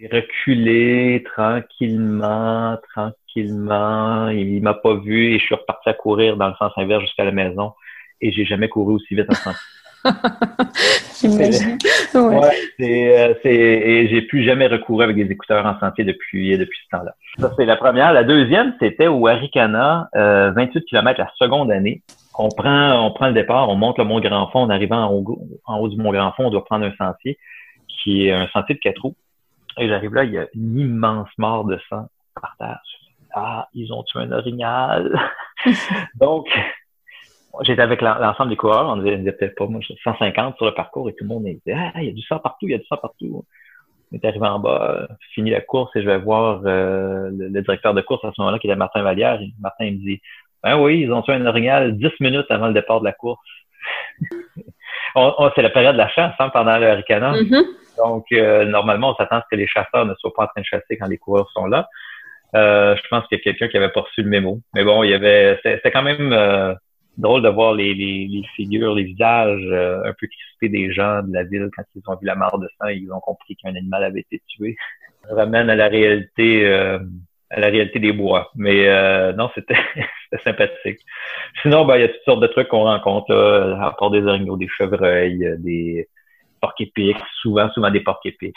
Reculé 0.00 1.24
tranquillement, 1.34 2.78
tranquillement. 2.94 4.28
Il 4.28 4.62
m'a 4.62 4.74
pas 4.74 4.94
vu 4.94 5.34
et 5.34 5.38
je 5.38 5.44
suis 5.44 5.54
reparti 5.54 5.88
à 5.88 5.94
courir 5.94 6.36
dans 6.36 6.48
le 6.48 6.54
sens 6.54 6.72
inverse 6.76 7.02
jusqu'à 7.02 7.24
la 7.24 7.32
maison 7.32 7.72
et 8.20 8.32
j'ai 8.32 8.44
jamais 8.44 8.68
couru 8.68 8.94
aussi 8.94 9.14
vite 9.14 9.30
en 9.30 9.34
sentier. 9.34 9.60
J'imagine. 11.20 11.78
Ouais. 12.14 12.50
Euh, 12.80 13.34
c'est, 13.42 13.54
et 13.54 14.08
j'ai 14.08 14.22
plus 14.22 14.44
jamais 14.44 14.68
recouru 14.68 15.02
avec 15.02 15.16
des 15.16 15.30
écouteurs 15.30 15.66
en 15.66 15.78
sentier 15.80 16.04
depuis, 16.04 16.56
depuis 16.56 16.78
ce 16.84 16.96
temps-là. 16.96 17.14
Ça, 17.38 17.52
c'est 17.56 17.64
la 17.64 17.76
première. 17.76 18.12
La 18.12 18.24
deuxième, 18.24 18.74
c'était 18.80 19.08
au 19.08 19.26
Aricana, 19.26 20.08
euh, 20.14 20.52
28 20.52 20.84
km 20.84 21.18
la 21.18 21.30
seconde 21.36 21.72
année. 21.72 22.02
On 22.38 22.48
prend, 22.48 23.04
on 23.04 23.10
prend 23.10 23.26
le 23.26 23.34
départ, 23.34 23.68
on 23.68 23.74
monte 23.74 23.98
le 23.98 24.04
Mont 24.04 24.20
Grand 24.20 24.48
Fond. 24.50 24.60
En 24.60 24.70
arrivant 24.70 25.06
en 25.06 25.12
haut, 25.12 25.38
en 25.66 25.78
haut 25.78 25.88
du 25.88 25.96
Mont 25.96 26.12
Grand 26.12 26.32
Fond, 26.32 26.46
on 26.46 26.50
doit 26.50 26.64
prendre 26.64 26.86
un 26.86 26.94
sentier 26.96 27.36
qui 28.08 28.26
est 28.26 28.32
un 28.32 28.48
sentier 28.48 28.74
de 28.74 28.80
quatre 28.80 29.02
roues. 29.02 29.16
Et 29.78 29.86
j'arrive 29.86 30.14
là, 30.14 30.24
il 30.24 30.32
y 30.32 30.38
a 30.38 30.46
une 30.54 30.78
immense 30.78 31.28
mort 31.36 31.64
de 31.64 31.78
sang 31.88 32.08
par 32.40 32.56
terre. 32.58 32.80
Ah, 33.34 33.68
ils 33.74 33.92
ont 33.92 34.02
tué 34.02 34.20
un 34.20 34.32
orignal. 34.32 35.20
Donc, 36.14 36.48
j'étais 37.62 37.82
avec 37.82 38.00
l'ensemble 38.00 38.50
des 38.50 38.56
coureurs, 38.56 38.88
on 38.88 38.96
disait, 38.96 39.18
peut-être 39.32 39.54
pas, 39.56 39.66
moi, 39.66 39.80
150 40.02 40.56
sur 40.56 40.64
le 40.64 40.72
parcours 40.72 41.08
et 41.10 41.12
tout 41.12 41.24
le 41.24 41.28
monde 41.28 41.44
disait, 41.44 41.76
ah, 41.76 41.92
il 41.96 42.06
y 42.06 42.08
a 42.08 42.12
du 42.12 42.22
sang 42.22 42.38
partout, 42.38 42.66
il 42.66 42.70
y 42.70 42.74
a 42.74 42.78
du 42.78 42.86
sang 42.86 42.96
partout. 42.96 43.44
On 44.10 44.16
est 44.16 44.24
arrivé 44.24 44.46
en 44.46 44.58
bas, 44.58 45.06
fini 45.34 45.50
la 45.50 45.60
course 45.60 45.94
et 45.94 46.00
je 46.00 46.06
vais 46.06 46.18
voir 46.18 46.62
euh, 46.64 47.30
le, 47.30 47.60
directeur 47.60 47.92
de 47.92 48.00
course 48.00 48.24
à 48.24 48.32
ce 48.34 48.40
moment-là 48.40 48.58
qui 48.58 48.68
était 48.68 48.76
Martin 48.76 49.02
Vallière. 49.02 49.38
Martin 49.60 49.84
il 49.84 49.98
me 49.98 49.98
dit, 49.98 50.22
ben 50.62 50.80
oui, 50.80 51.00
ils 51.00 51.12
ont 51.12 51.20
tué 51.20 51.34
un 51.34 51.44
orignal 51.44 51.94
10 51.98 52.08
minutes 52.20 52.46
avant 52.48 52.68
le 52.68 52.74
départ 52.74 53.00
de 53.00 53.04
la 53.04 53.12
course. 53.12 53.38
c'est 55.54 55.62
la 55.62 55.70
période 55.70 55.92
de 55.92 55.98
la 55.98 56.08
chasse 56.08 56.34
hein, 56.38 56.48
pendant 56.48 56.78
le 56.78 56.90
Ricana. 56.92 57.34
Mm-hmm. 57.34 57.64
Donc, 57.98 58.26
euh, 58.32 58.64
normalement, 58.64 59.10
on 59.10 59.14
s'attend 59.14 59.36
à 59.36 59.42
ce 59.42 59.46
que 59.50 59.56
les 59.56 59.66
chasseurs 59.66 60.06
ne 60.06 60.14
soient 60.14 60.32
pas 60.34 60.44
en 60.44 60.46
train 60.46 60.60
de 60.60 60.66
chasser 60.66 60.96
quand 60.96 61.08
les 61.08 61.18
coureurs 61.18 61.50
sont 61.52 61.66
là. 61.66 61.88
Euh, 62.54 62.96
je 62.96 63.08
pense 63.08 63.26
qu'il 63.26 63.38
y 63.38 63.40
a 63.40 63.44
quelqu'un 63.44 63.68
qui 63.68 63.76
avait 63.76 63.90
pas 63.90 64.00
reçu 64.00 64.22
le 64.22 64.30
mémo. 64.30 64.60
Mais 64.74 64.84
bon, 64.84 65.02
il 65.02 65.10
y 65.10 65.14
avait, 65.14 65.58
c'était 65.62 65.90
quand 65.90 66.02
même 66.02 66.32
drôle 67.18 67.42
de 67.42 67.48
voir 67.48 67.74
les, 67.74 67.94
les, 67.94 68.42
figures, 68.54 68.94
les 68.94 69.02
visages 69.02 69.60
euh, 69.64 70.00
un 70.04 70.12
peu 70.18 70.26
crispés 70.28 70.68
des 70.68 70.92
gens 70.92 71.22
de 71.22 71.34
la 71.34 71.42
ville 71.42 71.68
quand 71.76 71.82
ils 71.94 72.02
ont 72.06 72.16
vu 72.16 72.26
la 72.26 72.36
mare 72.36 72.58
de 72.58 72.68
sang 72.78 72.88
et 72.88 72.94
ils 72.94 73.12
ont 73.12 73.20
compris 73.20 73.56
qu'un 73.56 73.74
animal 73.74 74.04
avait 74.04 74.20
été 74.20 74.40
tué. 74.46 74.76
Ça 75.28 75.34
ramène 75.34 75.68
à 75.68 75.74
la 75.74 75.88
réalité 75.88 76.64
euh, 76.64 76.98
à 77.50 77.60
la 77.60 77.68
réalité 77.68 77.98
des 77.98 78.12
bois. 78.12 78.50
Mais 78.54 78.88
euh, 78.88 79.32
non, 79.32 79.50
c'était 79.54 79.74
sympathique. 80.44 81.00
Sinon, 81.62 81.84
ben, 81.84 81.96
il 81.96 82.02
y 82.02 82.04
a 82.04 82.08
toutes 82.08 82.24
sortes 82.24 82.40
de 82.40 82.46
trucs 82.46 82.68
qu'on 82.68 82.84
rencontre, 82.84 83.34
là, 83.34 83.86
à 83.86 83.96
part 83.98 84.10
des 84.10 84.22
orignaux, 84.22 84.56
des 84.56 84.68
chevreuils, 84.68 85.56
des 85.58 86.08
porcs 86.60 86.80
épics, 86.80 87.16
souvent, 87.40 87.68
souvent 87.70 87.90
des 87.90 88.00
porcs 88.00 88.20
épics. 88.24 88.56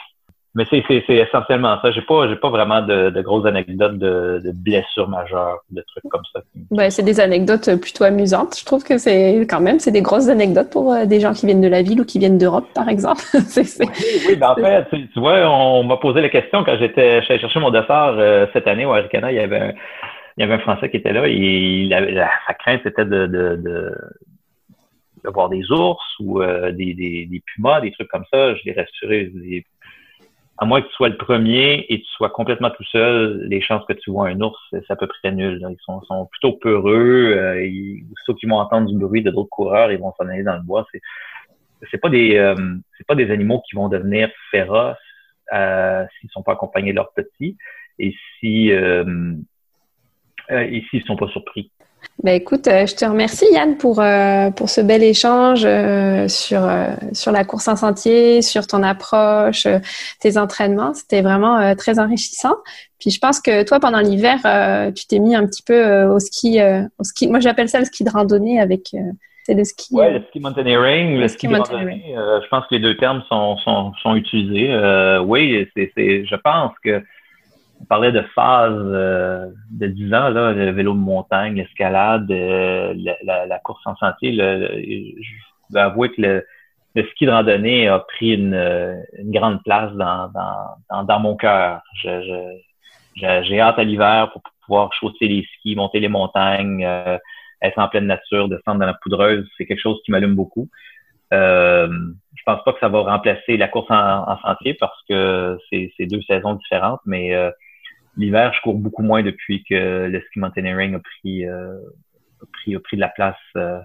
Mais 0.54 0.66
c'est, 0.70 0.84
c'est, 0.86 1.02
c'est 1.08 1.16
essentiellement 1.16 1.80
ça. 1.82 1.92
J'ai 1.92 2.02
pas, 2.02 2.28
j'ai 2.28 2.36
pas 2.36 2.50
vraiment 2.50 2.82
de, 2.82 3.10
de 3.10 3.22
grosses 3.22 3.46
anecdotes 3.46 3.98
de, 3.98 4.42
de, 4.44 4.52
blessures 4.52 5.08
majeures, 5.08 5.60
de 5.70 5.82
trucs 5.88 6.12
comme 6.12 6.24
ça. 6.34 6.42
Ben, 6.72 6.90
c'est 6.90 7.04
des 7.04 7.22
anecdotes 7.22 7.80
plutôt 7.80 8.04
amusantes. 8.04 8.60
Je 8.60 8.66
trouve 8.66 8.84
que 8.84 8.98
c'est 8.98 9.48
quand 9.50 9.62
même, 9.62 9.80
c'est 9.80 9.92
des 9.92 10.02
grosses 10.02 10.28
anecdotes 10.28 10.70
pour 10.70 10.94
euh, 10.94 11.06
des 11.06 11.22
gens 11.22 11.32
qui 11.32 11.46
viennent 11.46 11.62
de 11.62 11.70
la 11.70 11.82
ville 11.82 12.02
ou 12.02 12.06
qui 12.06 12.20
viennent 12.20 12.38
d'Europe, 12.38 12.68
par 12.76 12.90
exemple. 12.90 13.22
c'est, 13.46 13.64
c'est... 13.64 13.86
Oui, 13.86 13.94
oui 14.28 14.36
ben 14.36 14.50
en 14.50 14.56
fait, 14.56 14.88
tu, 15.14 15.20
vois, 15.22 15.50
on 15.50 15.84
m'a 15.86 15.96
posé 15.96 16.20
la 16.20 16.30
question 16.30 16.66
quand 16.66 16.78
j'étais, 16.78 17.22
j'allais 17.22 17.40
chercher 17.40 17.62
mon 17.62 17.72
dessert 17.72 18.16
euh, 18.18 18.46
cette 18.52 18.68
année 18.68 18.86
au 18.86 18.92
Aricana. 18.92 19.32
Il 19.32 19.38
y 19.38 19.40
avait 19.40 19.60
un, 19.60 19.74
il 20.36 20.42
y 20.42 20.44
avait 20.44 20.56
un 20.56 20.60
Français 20.60 20.90
qui 20.90 20.98
était 20.98 21.14
là 21.14 21.28
et 21.28 21.34
il 21.34 21.94
avait, 21.94 22.14
sa 22.48 22.54
crainte 22.56 22.82
c'était 22.84 23.06
de, 23.06 23.26
de, 23.26 23.56
de, 23.56 23.96
de 25.23 25.29
voir 25.29 25.49
des 25.49 25.71
ours 25.71 26.03
ou 26.19 26.41
euh, 26.41 26.71
des, 26.71 26.93
des, 26.93 27.25
des, 27.25 27.41
pumas, 27.45 27.81
des 27.81 27.91
trucs 27.91 28.10
comme 28.10 28.25
ça. 28.31 28.55
Je 28.55 28.62
l'ai 28.65 28.73
rassuré. 28.73 29.31
À 30.57 30.65
moins 30.65 30.81
que 30.81 30.88
tu 30.88 30.93
sois 30.93 31.10
le 31.10 31.17
premier 31.17 31.86
et 31.89 32.01
tu 32.01 32.07
sois 32.07 32.29
complètement 32.29 32.69
tout 32.69 32.84
seul, 32.84 33.47
les 33.47 33.62
chances 33.62 33.84
que 33.88 33.93
tu 33.93 34.12
vois 34.12 34.27
un 34.29 34.39
ours, 34.41 34.60
c'est 34.71 34.91
à 34.91 34.95
peu 34.95 35.07
près 35.07 35.31
nul. 35.31 35.65
Ils 35.67 35.77
sont, 35.84 36.01
sont 36.03 36.27
plutôt 36.27 36.53
peureux. 36.53 37.34
Euh, 37.36 37.65
ils, 37.65 38.03
ceux 38.25 38.34
qui 38.36 38.45
vont 38.45 38.57
entendre 38.57 38.88
du 38.88 38.97
bruit 38.97 39.23
de 39.23 39.31
d'autres 39.31 39.49
coureurs, 39.49 39.91
ils 39.91 39.99
vont 39.99 40.13
s'en 40.17 40.27
aller 40.27 40.43
dans 40.43 40.55
le 40.55 40.62
bois. 40.63 40.86
C'est 40.91 41.01
c'est 41.89 41.97
pas 41.97 42.10
des 42.10 42.38
euh, 42.38 42.55
c'est 42.97 43.07
pas 43.07 43.15
des 43.15 43.31
animaux 43.31 43.62
qui 43.67 43.75
vont 43.75 43.89
devenir 43.89 44.29
féroces 44.51 44.97
euh, 45.53 46.05
s'ils 46.19 46.29
sont 46.29 46.43
pas 46.43 46.53
accompagnés 46.53 46.91
de 46.91 46.97
leurs 46.97 47.12
petits 47.13 47.57
et 47.97 48.13
si 48.39 48.71
euh, 48.71 49.34
euh, 50.51 50.62
et 50.62 50.84
s'ils 50.89 51.03
sont 51.03 51.15
pas 51.15 51.27
surpris. 51.27 51.71
Bah 52.24 52.34
écoute, 52.34 52.68
euh, 52.68 52.86
je 52.86 52.96
te 52.96 53.04
remercie 53.04 53.46
Yann 53.52 53.78
pour, 53.78 54.00
euh, 54.00 54.52
pour 54.52 54.70
ce 54.70 54.80
bel 54.80 55.02
échange 55.02 55.64
euh, 55.66 56.28
sur, 56.28 56.62
sur 57.14 57.32
la 57.32 57.44
course 57.44 57.68
en 57.68 57.76
sentier, 57.76 58.44
sur 58.44 58.68
ton 58.68 58.84
approche, 58.84 59.68
tes 60.20 60.38
entraînements. 60.38 60.94
C'était 60.94 61.22
vraiment 61.22 61.76
très 61.76 61.98
enrichissant. 62.00 62.56
Puis 63.00 63.10
je 63.10 63.20
pense 63.20 63.42
que 63.42 63.64
toi, 63.64 63.80
pendant 63.80 64.00
l'hiver, 64.00 64.38
tu 64.96 65.08
t'es 65.08 65.18
mis 65.18 65.36
un 65.36 65.48
petit 65.48 65.64
peu 65.64 66.04
au 66.04 66.20
ski, 66.20 66.60
au 67.00 67.04
ski. 67.04 67.28
Moi, 67.28 67.40
j'appelle 67.40 67.70
ça 67.70 67.80
le 67.80 67.86
ski 67.86 68.04
de 68.04 68.12
randonnée 68.12 68.62
avec 68.62 68.92
c'est 69.44 69.56
le 69.56 69.64
ski. 69.64 69.88
Oui, 69.94 70.06
le 70.14 70.22
ski 70.30 70.40
mountaineering, 70.40 71.18
le, 71.18 71.28
ski, 71.28 71.48
de 71.48 71.56
randonnée. 71.56 72.14
je 72.16 72.48
pense 72.50 72.66
que 72.68 72.76
les 72.76 72.80
deux 72.80 72.96
termes 72.98 73.24
sont, 73.28 73.58
sont, 73.58 73.94
sont 74.04 74.16
utilisés. 74.16 74.70
oui, 75.26 75.68
c'est, 75.76 75.92
je 75.98 76.36
pense 76.36 76.74
que 76.84 77.02
on 77.82 77.86
parlait 77.86 78.12
de 78.12 78.22
phase 78.36 78.74
euh, 78.76 79.48
de 79.72 79.88
10 79.88 80.13
ans, 80.13 80.30
là, 80.30 80.52
le 80.52 80.72
vélo 80.72 80.94
de 80.94 81.00
montagne, 81.00 81.56
l'escalade, 81.56 82.30
euh, 82.32 82.94
la, 83.24 83.60
course 83.60 83.82
en 83.86 83.96
sentier. 83.96 84.34
je 84.34 85.74
vais 85.74 85.80
avouer 85.80 86.10
que 86.10 86.22
le, 86.22 86.46
ski 87.12 87.26
de 87.26 87.32
randonnée 87.32 87.88
a 87.88 88.00
pris 88.00 88.34
une, 88.34 89.04
grande 89.26 89.63
place 89.63 89.91
dans, 89.94 90.32
dans, 90.89 91.20
mon 91.20 91.36
cœur. 91.36 91.82
j'ai 93.15 93.60
hâte 93.60 93.80
à 93.80 93.84
l'hiver 93.84 94.32
pour 94.32 94.44
pouvoir 94.65 94.94
chausser 94.94 95.28
les 95.28 95.48
skis, 95.58 95.76
monter 95.76 96.00
les 96.00 96.08
montagnes, 96.08 96.86
euh, 96.86 97.17
être 97.62 97.80
en 97.80 97.88
pleine 97.88 98.08
nature, 98.08 98.48
descendre 98.48 98.80
dans 98.80 98.86
la 98.86 98.94
poudreuse. 99.02 99.48
C'est 99.58 99.65
quelque 99.65 99.82
chose 99.82 100.00
qui 100.06 100.12
m'allume 100.12 100.36
beaucoup. 100.36 100.70
Euh, 101.34 101.88
je 102.36 102.44
pense 102.46 102.63
pas 102.63 102.74
que 102.74 102.80
ça 102.80 102.89
va 102.89 103.02
remplacer 103.02 103.58
la 103.58 103.67
course 103.70 103.89
en, 103.89 104.38
sentier 104.41 104.74
parce 104.76 105.00
que 105.10 105.58
c'est 105.70 106.06
deux 106.06 106.22
saisons 106.24 106.56
différentes, 106.56 107.00
mais 107.06 107.34
l'hiver, 108.17 108.54
je 108.54 108.62
cours 108.62 108.76
beaucoup 108.76 109.04
moins 109.04 109.24
depuis 109.24 109.63
que 109.63 110.08
le 110.08 110.21
ski 110.28 110.39
mountaineering 110.39 110.95
a 110.95 111.00
pris, 111.00 111.45
euh, 111.45 111.78
a 112.41 112.45
pris, 112.52 112.76
a 112.76 112.80
pris 112.80 112.97
de 112.97 113.02
la 113.02 113.10
place 113.10 113.36
euh, 113.56 113.80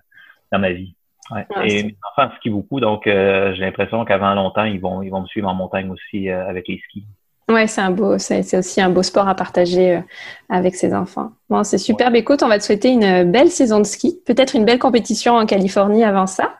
dans 0.53 0.59
ma 0.59 0.73
vie. 0.73 0.95
Ouais. 1.31 1.45
Ah, 1.55 1.67
et 1.67 1.83
mes 1.83 1.97
enfants 2.11 2.33
skient 2.37 2.51
beaucoup, 2.51 2.79
donc 2.79 3.07
euh, 3.07 3.53
j'ai 3.55 3.63
l'impression 3.63 4.05
qu'avant 4.05 4.35
longtemps, 4.35 4.65
ils 4.65 4.81
vont, 4.81 5.03
ils 5.03 5.11
vont 5.11 5.23
me 5.23 5.27
suivre 5.27 5.49
en 5.49 5.55
montagne 5.55 5.91
aussi 5.91 6.29
avec 6.29 6.69
les 6.69 6.81
skis. 6.89 7.05
Ouais, 7.49 7.69
c'est 7.69 7.81
un 7.81 7.93
beau, 7.93 8.19
c'est 8.19 8.57
aussi 8.57 8.81
un 8.81 8.91
beau 8.91 9.05
sport 9.05 9.29
à 9.29 9.35
partager 9.37 10.01
avec 10.49 10.75
ses 10.75 10.93
enfants. 10.93 11.31
Bon, 11.49 11.63
c'est 11.63 11.79
superbe. 11.79 12.17
Écoute, 12.17 12.43
on 12.43 12.49
va 12.49 12.59
te 12.59 12.65
souhaiter 12.65 12.91
une 12.91 13.31
belle 13.31 13.51
saison 13.51 13.79
de 13.79 13.85
ski, 13.85 14.21
peut-être 14.27 14.57
une 14.57 14.65
belle 14.65 14.81
compétition 14.81 15.35
en 15.35 15.47
Californie 15.47 16.03
avant 16.03 16.27
ça. 16.27 16.57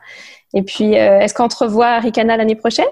Et 0.53 0.63
puis, 0.63 0.93
est-ce 0.93 1.33
qu'on 1.33 1.49
te 1.49 1.61
revoit 1.61 1.87
à 1.87 1.99
Ricana 1.99 2.37
l'année 2.37 2.55
prochaine? 2.55 2.85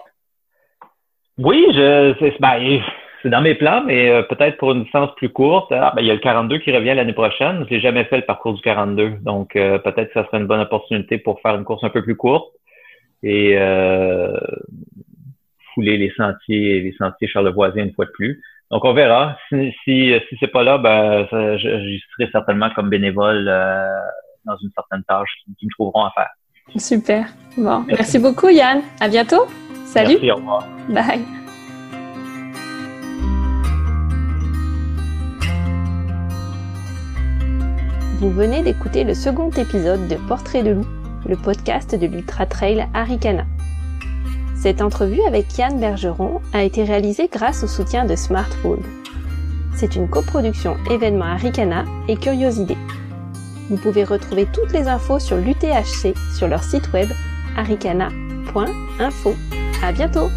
Oui, 1.38 1.66
je, 1.74 2.16
c'est, 2.20 2.34
ben, 2.40 2.82
c'est 3.26 3.32
dans 3.32 3.42
mes 3.42 3.56
plans, 3.56 3.84
mais 3.84 4.08
euh, 4.08 4.22
peut-être 4.22 4.58
pour 4.58 4.72
une 4.72 4.84
distance 4.84 5.10
plus 5.16 5.30
courte. 5.30 5.72
Ah, 5.72 5.92
ben, 5.96 6.04
il 6.04 6.08
y 6.08 6.12
a 6.12 6.14
le 6.14 6.20
42 6.20 6.60
qui 6.60 6.72
revient 6.72 6.94
l'année 6.94 7.12
prochaine. 7.12 7.66
J'ai 7.72 7.80
jamais 7.80 8.04
fait 8.04 8.18
le 8.18 8.24
parcours 8.24 8.54
du 8.54 8.62
42, 8.62 9.18
donc 9.24 9.56
euh, 9.56 9.80
peut-être 9.80 10.14
que 10.14 10.22
ça 10.22 10.28
serait 10.28 10.38
une 10.38 10.46
bonne 10.46 10.60
opportunité 10.60 11.18
pour 11.18 11.42
faire 11.42 11.56
une 11.56 11.64
course 11.64 11.84
un 11.84 11.90
peu 11.90 12.04
plus 12.04 12.16
courte 12.16 12.54
et 13.24 13.58
euh, 13.58 14.38
fouler 15.74 15.98
les 15.98 16.12
sentiers, 16.16 16.82
les 16.82 16.94
sentiers 17.00 17.28
Charlevoisiens 17.28 17.86
une 17.86 17.94
fois 17.94 18.06
de 18.06 18.12
plus. 18.12 18.44
Donc 18.70 18.86
on 18.86 18.94
verra. 18.94 19.36
Si 19.50 19.74
si, 19.84 20.14
si 20.30 20.38
c'est 20.40 20.52
pas 20.52 20.62
là, 20.62 20.78
ben 20.78 21.26
j'y 21.58 22.00
serai 22.12 22.30
certainement 22.32 22.70
comme 22.76 22.90
bénévole 22.90 23.46
dans 24.46 24.58
une 24.58 24.70
certaine 24.76 25.04
tâche 25.04 25.30
qui, 25.58 25.66
me 25.66 25.72
trouveront 25.72 26.06
à 26.06 26.12
faire. 26.16 26.30
Super. 26.78 27.26
Bon, 27.58 27.80
merci, 27.80 27.90
merci 27.90 28.20
beaucoup 28.20 28.50
Yann. 28.50 28.84
À 29.00 29.10
bientôt. 29.10 29.48
Salut. 29.86 30.18
Merci, 30.22 30.32
au 30.32 30.36
revoir. 30.36 30.68
Bye. 30.90 31.45
Vous 38.20 38.32
venez 38.32 38.64
d'écouter 38.64 39.04
le 39.04 39.14
second 39.14 39.50
épisode 39.50 40.08
de 40.08 40.16
Portrait 40.16 40.64
de 40.64 40.72
loup, 40.72 40.86
le 41.28 41.36
podcast 41.36 41.96
de 41.96 42.08
l'Ultra 42.08 42.46
Trail 42.46 42.88
Aricana. 42.94 43.46
Cette 44.56 44.82
entrevue 44.82 45.22
avec 45.28 45.58
Yann 45.58 45.78
Bergeron 45.82 46.40
a 46.54 46.64
été 46.64 46.86
réalisée 46.86 47.30
grâce 47.30 47.64
au 47.66 47.68
soutien 47.68 48.06
de 48.06 48.16
Smart 48.16 48.50
C'est 49.76 49.98
une 49.98 50.08
coproduction 50.08 50.78
événement 50.90 51.26
Aricana 51.26 51.84
et 52.08 52.16
Curiosité. 52.16 52.78
Vous 53.70 53.78
pouvez 53.78 54.06
retrouver 54.06 54.46
toutes 54.46 54.72
les 54.72 54.88
infos 54.88 55.20
sur 55.20 55.36
l'UTHC 55.36 56.14
sur 56.38 56.48
leur 56.48 56.64
site 56.64 56.94
web 56.94 57.10
aricana.info. 57.58 59.36
À 59.84 59.92
bientôt! 59.92 60.30